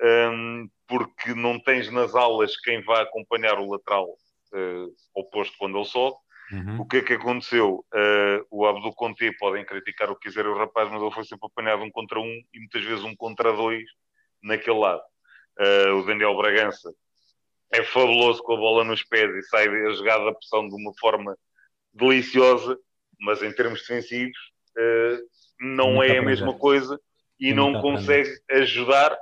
[0.00, 5.78] um, ehm, porque não tens nas alas quem vá acompanhar o lateral uh, oposto quando
[5.78, 6.16] ele sobe.
[6.52, 6.82] Uhum.
[6.82, 7.84] O que é que aconteceu?
[8.52, 11.82] O Abdo Conte, podem criticar o que quiser o rapaz, mas ele foi sempre apanhado
[11.82, 13.82] um contra um e muitas vezes um contra dois
[14.42, 15.02] naquele lado.
[15.58, 16.92] Uh, o Daniel Bragança
[17.72, 20.92] é fabuloso com a bola nos pés e sai a jogada da pressão de uma
[20.98, 21.36] forma
[21.92, 22.78] deliciosa,
[23.20, 24.38] mas em termos defensivos
[24.76, 25.18] uh,
[25.60, 27.00] não é a mesma coisa
[27.40, 29.16] e não consegue ajudar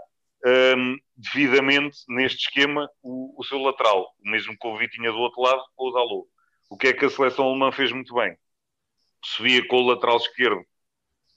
[0.44, 5.18] um, ehm, devidamente neste esquema o, o, seu lateral, o mesmo que o Vitinha do
[5.18, 6.28] outro lado ou o Dalot.
[6.70, 8.36] O que é que a seleção alemã fez muito bem?
[9.24, 10.64] Subia com o lateral esquerdo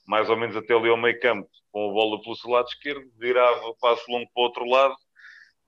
[0.08, 3.04] mais ou menos até ali ao meio campo, com a bola pelo seu lado esquerdo,
[3.18, 4.94] virava passo longo para o outro lado.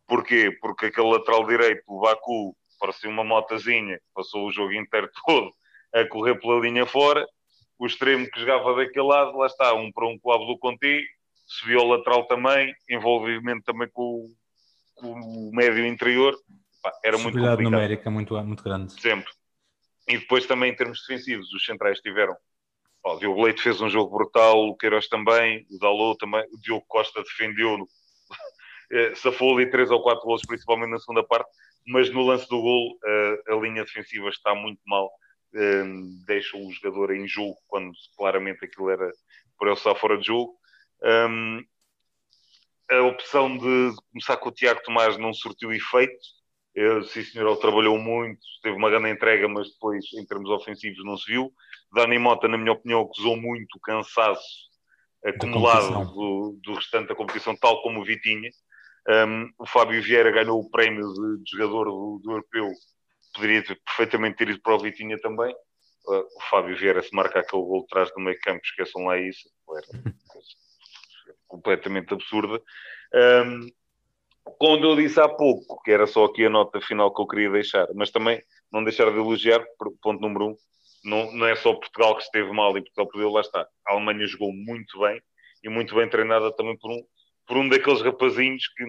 [0.06, 0.50] Porquê?
[0.60, 5.52] Porque aquele lateral direito, o Baku, parecia uma motazinha, passou o jogo inteiro todo
[5.94, 7.26] a correr pela linha fora.
[7.78, 11.02] O extremo que jogava daquele lado, lá está, um para um com o Abdo Conti,
[11.46, 14.28] subiu ao lateral também, envolvimento também com,
[14.94, 16.36] com o médio interior.
[16.82, 17.62] Pá, era muito complicado.
[17.62, 19.00] numérica muito, muito grande.
[19.00, 19.30] Sempre.
[20.08, 22.36] E depois também em termos defensivos, os centrais tiveram
[23.04, 26.84] o Diogo Leite fez um jogo brutal, o Queiroz também, o Dalot também, o Diogo
[26.86, 27.86] Costa defendeu-no,
[28.92, 31.50] eh, safou ali três ou quatro gols, principalmente na segunda parte,
[31.86, 35.10] mas no lance do gol eh, a linha defensiva está muito mal,
[35.54, 35.84] eh,
[36.26, 39.10] deixa o jogador em jogo, quando claramente aquilo era
[39.58, 40.58] por ele estar fora de jogo.
[42.90, 46.18] A opção de começar com o Tiago Tomás não surtiu efeito,
[46.74, 51.04] eu, sim, senhor, ele trabalhou muito, teve uma grande entrega, mas depois, em termos ofensivos,
[51.04, 51.52] não se viu.
[51.92, 54.70] Dani Mota, na minha opinião, acusou muito o cansaço
[55.24, 58.50] acumulado do, do, restante da competição, tal como o Vitinha.
[59.08, 62.70] Um, o Fábio Vieira ganhou o prémio de, de jogador do, do, europeu,
[63.34, 65.52] poderia ter, perfeitamente ter ido para o Vitinha também.
[66.06, 69.48] Uh, o Fábio Vieira, se marca aquele gol atrás do meio campo, esqueçam lá isso,
[69.76, 70.02] era
[71.48, 72.62] completamente absurda.
[73.12, 73.66] Um,
[74.44, 77.50] quando eu disse há pouco, que era só aqui a nota final que eu queria
[77.50, 79.64] deixar, mas também não deixar de elogiar,
[80.02, 80.56] ponto número um,
[81.04, 83.66] não, não é só Portugal que esteve mal e Portugal perdeu, lá está.
[83.86, 85.20] A Alemanha jogou muito bem
[85.62, 87.02] e muito bem treinada também por um,
[87.46, 88.84] por um daqueles rapazinhos que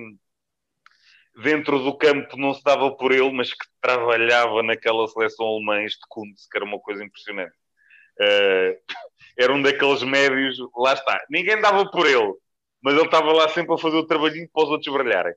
[1.41, 6.01] dentro do campo não se dava por ele, mas que trabalhava naquela seleção alemã, este
[6.09, 7.55] Kuntz, que era uma coisa impressionante.
[8.19, 8.77] Uh,
[9.39, 12.33] era um daqueles médios, lá está, ninguém dava por ele,
[12.81, 15.33] mas ele estava lá sempre a fazer o trabalhinho para os outros brilharem.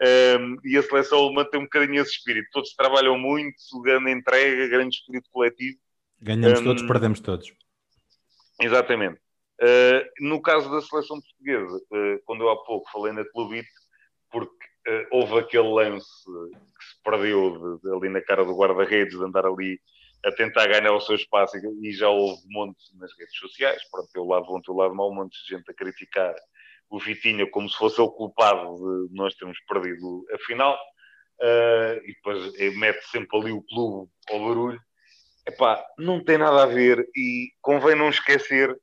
[0.00, 2.48] Um, e a seleção alemã tem um bocadinho esse espírito.
[2.52, 5.78] Todos trabalham muito, grande entrega, grande espírito coletivo.
[6.20, 7.52] Ganhamos um, todos, perdemos todos.
[8.60, 9.20] Exatamente.
[9.60, 13.68] Uh, no caso da seleção portuguesa, uh, quando eu há pouco falei na Clubite,
[14.28, 19.16] porque uh, houve aquele lance que se perdeu de, de, ali na cara do guarda-redes,
[19.16, 19.80] de andar ali
[20.24, 24.24] a tentar ganhar o seu espaço, e já houve montes nas redes sociais, pronto, teu
[24.24, 26.34] lado bom, teu lado mau, um monte de gente a criticar
[26.92, 30.74] o Vitinha como se fosse o culpado de nós termos perdido a final,
[31.40, 34.80] uh, e depois eh, mete sempre ali o clube ao barulho.
[35.48, 38.78] Epá, não tem nada a ver e convém não esquecer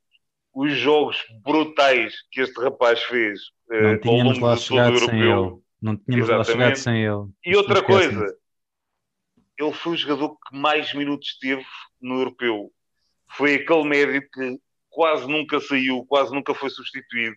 [0.52, 3.40] os jogos brutais que este rapaz fez
[3.70, 5.62] uh, não ao longo lá de todo o europeu.
[5.80, 7.28] Não tínhamos lá chegado sem ele.
[7.46, 8.36] E outra coisa,
[9.56, 11.64] ele foi o jogador que mais minutos teve
[12.00, 12.72] no europeu.
[13.30, 14.58] Foi aquele médio que
[14.90, 17.36] quase nunca saiu, quase nunca foi substituído.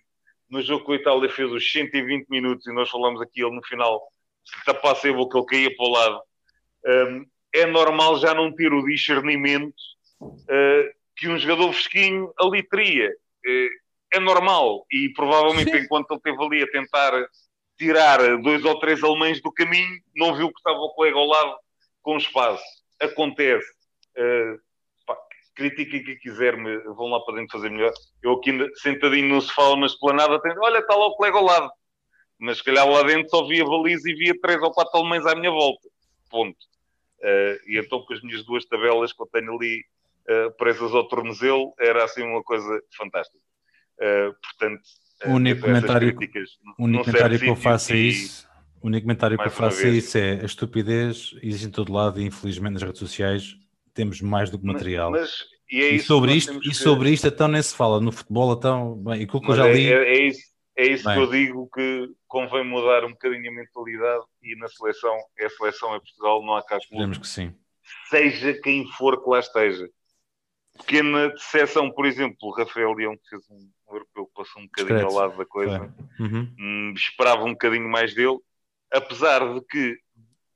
[0.53, 3.65] No jogo com a Itália fez os 120 minutos e nós falamos aqui ele no
[3.65, 3.99] final,
[4.45, 6.21] se tapasse a boca ele caía para o lado.
[6.85, 9.73] Um, é normal já não ter o discernimento
[10.21, 13.09] uh, que um jogador fresquinho ali teria.
[13.09, 13.69] Uh,
[14.13, 15.77] é normal e provavelmente Sim.
[15.77, 17.27] enquanto ele esteve ali a tentar
[17.75, 21.55] tirar dois ou três alemães do caminho, não viu que estava o colega ao lado
[22.03, 22.63] com espaço.
[23.01, 23.65] Acontece.
[24.15, 24.59] Uh,
[25.55, 27.91] critiquem quem quiser, me vão lá para dentro fazer melhor.
[28.21, 31.69] Eu aqui sentadinho no sofá na esplanada, tenho, olha, está lá o colega ao lado.
[32.39, 35.35] Mas se calhar lá dentro só via baliza e via três ou quatro alemães à
[35.35, 35.87] minha volta.
[36.29, 36.57] Ponto.
[37.19, 39.81] Uh, e então com as minhas duas tabelas que eu tenho ali
[40.29, 43.39] uh, presas ao tornozelo, era assim uma coisa fantástica.
[43.97, 44.81] Uh, portanto,
[45.25, 46.09] o único comentário,
[46.77, 48.47] o único comentário que eu faço é isso.
[48.81, 52.19] O único comentário que eu faço é isso é a estupidez existe em todo lado
[52.19, 53.55] e infelizmente nas redes sociais
[53.93, 55.11] temos mais do que material.
[55.11, 58.11] Mas, mas e, é e sobre isto, e sobre isto então nem se fala no
[58.11, 59.91] futebol, então, bem, e aquilo que eu já li.
[59.91, 63.53] É, é, é isso, é isso que eu digo que convém mudar um bocadinho a
[63.53, 67.53] mentalidade e na seleção, é a seleção é Portugal, não há cá Esperemos que sim.
[68.09, 69.89] Seja quem for que lá esteja.
[70.77, 75.05] Pequena decepção, por exemplo, o Rafael Leão que fez um europeu que passou um bocadinho
[75.05, 75.93] ao lado da coisa.
[76.19, 76.55] Uhum.
[76.59, 78.37] Hum, esperava um bocadinho mais dele,
[78.91, 79.97] apesar de que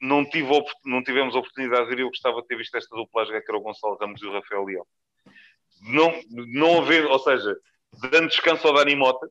[0.01, 0.49] não, tive,
[0.85, 3.61] não tivemos oportunidade de ver, eu gostava de ter visto esta dupla que era o
[3.61, 4.85] Gonçalo Ramos e o Rafael Leão.
[5.81, 7.55] Não, não haver, ou seja,
[8.11, 9.27] dando descanso ao Dani Mota,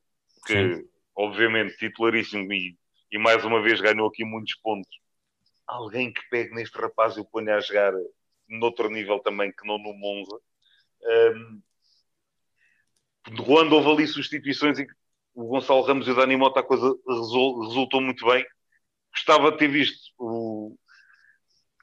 [0.47, 0.89] que Sim.
[1.15, 2.77] obviamente titularíssimo e,
[3.11, 4.91] e mais uma vez ganhou aqui muitos pontos.
[5.67, 7.93] Alguém que pegue neste rapaz e o ponha a jogar
[8.49, 10.39] noutro nível também que não no Monza.
[11.03, 11.63] Um,
[13.45, 14.87] quando houve ali substituições e
[15.35, 18.47] o Gonçalo Ramos e o Dani Mota a coisa resultou muito bem
[19.17, 20.56] gostava de ter visto o,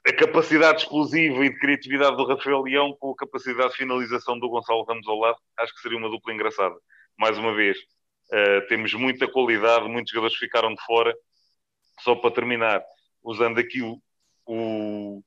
[0.06, 4.50] a capacidade explosiva e de criatividade do Rafael Leão com a capacidade de finalização do
[4.50, 5.38] Gonçalo Ramos ao lado.
[5.58, 6.74] Acho que seria uma dupla engraçada.
[7.18, 11.16] Mais uma vez, uh, temos muita qualidade, muitos jogadores ficaram de fora.
[12.00, 12.84] Só para terminar,
[13.22, 13.98] usando aqui o,
[14.46, 15.22] o,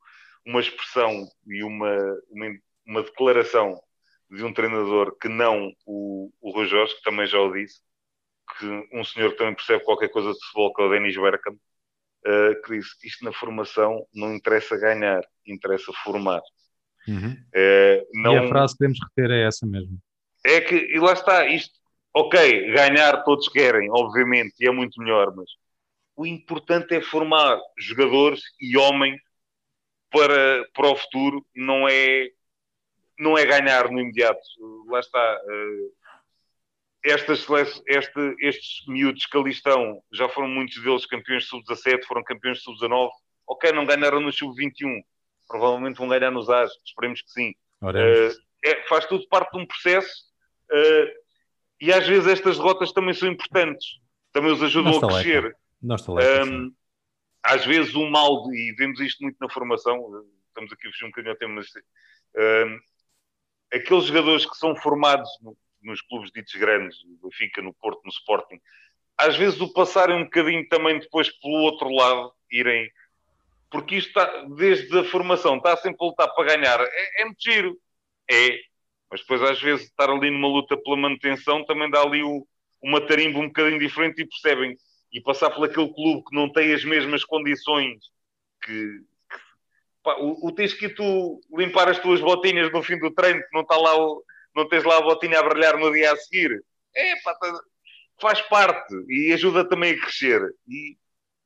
[0.45, 1.97] uma expressão e uma,
[2.29, 2.47] uma,
[2.85, 3.81] uma, declaração
[4.29, 7.81] de um treinador que não o, o Rui Jorge, que também já o disse,
[8.59, 11.57] que um senhor que também percebe qualquer coisa de futebol, que é o Denis Bergkamp,
[12.25, 16.41] uh, que disse isto na formação não interessa ganhar, interessa formar.
[17.07, 17.33] Uhum.
[17.33, 18.33] Uh, não...
[18.33, 19.97] E a frase que temos que reter é essa mesmo.
[20.45, 21.73] É que, e lá está, isto,
[22.13, 25.49] ok, ganhar todos querem, obviamente, e é muito melhor, mas
[26.15, 29.21] o importante é formar jogadores e homens
[30.09, 32.29] para, para o futuro, não é,
[33.19, 34.39] não é ganhar no imediato.
[34.87, 35.41] Lá está.
[35.45, 35.96] Uh,
[37.03, 37.45] estas,
[37.87, 43.09] este, estes miúdos que ali estão, já foram muitos deles campeões sub-17, foram campeões sub-19.
[43.47, 45.01] Ok, não ganharam no sub-21,
[45.47, 47.53] provavelmente vão ganhar nos AS, esperemos que sim.
[47.81, 50.25] Uh, é, faz tudo parte de um processo
[50.71, 51.07] uh,
[51.79, 53.99] e às vezes estas derrotas também são importantes,
[54.33, 55.55] também os ajudam a crescer.
[56.45, 56.73] um,
[57.43, 59.97] às vezes o mal, e vemos isto muito na formação,
[60.47, 62.79] estamos aqui a fugir um bocadinho ao tema, mas uh,
[63.71, 65.29] aqueles jogadores que são formados
[65.81, 68.59] nos clubes ditos grandes, no Benfica, no Porto, no Sporting,
[69.17, 72.89] às vezes o passarem um bocadinho também depois pelo outro lado, irem.
[73.69, 76.79] Porque isto está, desde a formação, está sempre a lutar para ganhar.
[76.79, 77.77] É, é muito giro.
[78.29, 78.59] É.
[79.09, 82.45] Mas depois, às vezes, estar ali numa luta pela manutenção também dá ali o,
[82.81, 84.77] uma tarimba um bocadinho diferente e percebem.
[85.11, 87.97] E passar por aquele clube que não tem as mesmas condições
[88.61, 88.71] que.
[88.71, 89.37] que
[90.03, 93.53] pá, o, o tens que tu limpar as tuas botinhas no fim do treino, que
[93.53, 94.23] não está lá o
[94.57, 96.63] não tens lá a botinha a brilhar no dia a seguir.
[96.95, 97.59] É, pá, tá,
[98.19, 100.41] faz parte e ajuda também a crescer.
[100.67, 100.97] E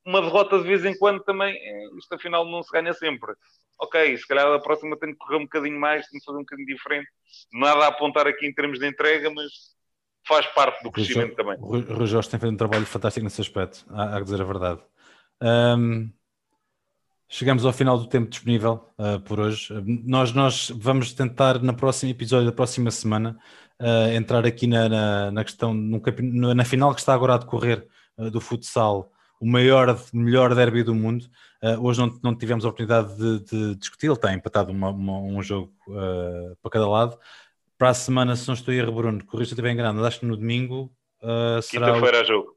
[0.06, 3.34] uma derrota de vez em quando também, é, isto afinal não se ganha sempre.
[3.78, 6.42] Ok, se calhar a próxima tem que correr um bocadinho mais, tem que fazer um
[6.42, 7.08] bocadinho diferente.
[7.52, 9.52] Nada a apontar aqui em termos de entrega, mas
[10.26, 11.56] faz parte do crescimento também.
[11.58, 14.80] O Rui Jorge tem feito um trabalho fantástico nesse aspecto, há, a dizer a verdade.
[15.42, 16.10] Um,
[17.34, 19.72] Chegamos ao final do tempo disponível uh, por hoje.
[20.04, 23.38] Nós, nós vamos tentar, no próximo episódio da próxima semana,
[23.80, 27.88] uh, entrar aqui na, na, na questão, no, na final que está agora a decorrer
[28.18, 29.10] uh, do futsal,
[29.40, 31.24] o maior, melhor derby do mundo.
[31.80, 35.42] hoje não, não tivemos a oportunidade de, de discutir, ele está empatado uma, uma, um
[35.42, 35.72] jogo
[36.60, 37.18] para cada lado.
[37.78, 40.20] Para a semana, se não estou a erro, Bruno, corrija se eu estiver enganado, acho
[40.20, 40.92] que no domingo
[41.62, 41.86] será.
[41.86, 42.24] Quinta-feira o...
[42.26, 42.56] jogo.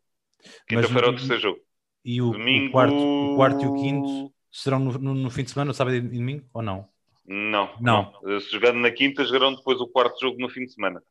[0.68, 1.60] Quinta-feira é o terceiro jogo.
[2.04, 2.68] E o, domingo...
[2.68, 5.98] o, quarto, o quarto e o quinto serão no, no, no, fim de semana, sábado
[5.98, 6.88] e domingo, ou não?
[7.26, 8.14] Não, não.
[8.24, 8.40] não.
[8.40, 11.04] Se jogando na quinta, jogarão depois o quarto jogo no fim de semana.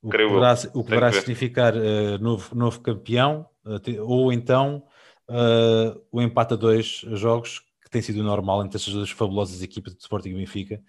[0.00, 4.84] O que poderá, o que poderá significar uh, novo, novo campeão, uh, ou então
[5.28, 9.94] uh, o empate a dois jogos, que tem sido normal entre estas duas fabulosas equipas
[9.94, 10.80] de Sporting e Benfica.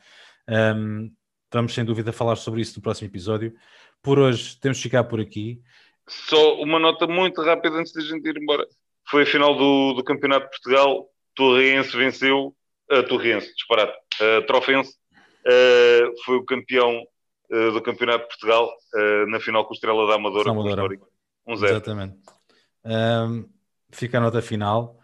[0.47, 1.11] Um,
[1.51, 3.55] vamos sem dúvida falar sobre isso no próximo episódio.
[4.03, 5.61] Por hoje temos de ficar por aqui.
[6.07, 8.67] Só uma nota muito rápida antes de a gente ir embora.
[9.09, 11.09] Foi a final do, do Campeonato de Portugal.
[11.37, 12.53] Torrense venceu.
[12.91, 13.97] Uh, Torrense, disparate.
[14.19, 14.91] Uh, Trofense
[15.45, 17.03] uh, foi o campeão
[17.51, 18.73] uh, do Campeonato de Portugal
[19.27, 20.49] na final com o Estrela da Amadora.
[20.49, 20.99] Amadora.
[21.45, 21.73] Um zero.
[21.73, 22.17] Exatamente.
[22.83, 23.47] Um,
[23.91, 24.99] fica a nota final.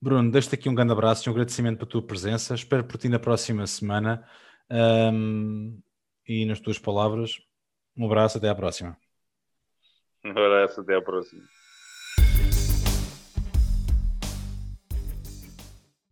[0.00, 2.54] Bruno, deixo-te aqui um grande abraço e um agradecimento pela tua presença.
[2.54, 4.26] Espero por ti na próxima semana.
[4.70, 5.80] Um,
[6.26, 7.38] e nas tuas palavras,
[7.96, 8.96] um abraço, até à próxima.
[10.24, 11.42] Um abraço, até à próxima.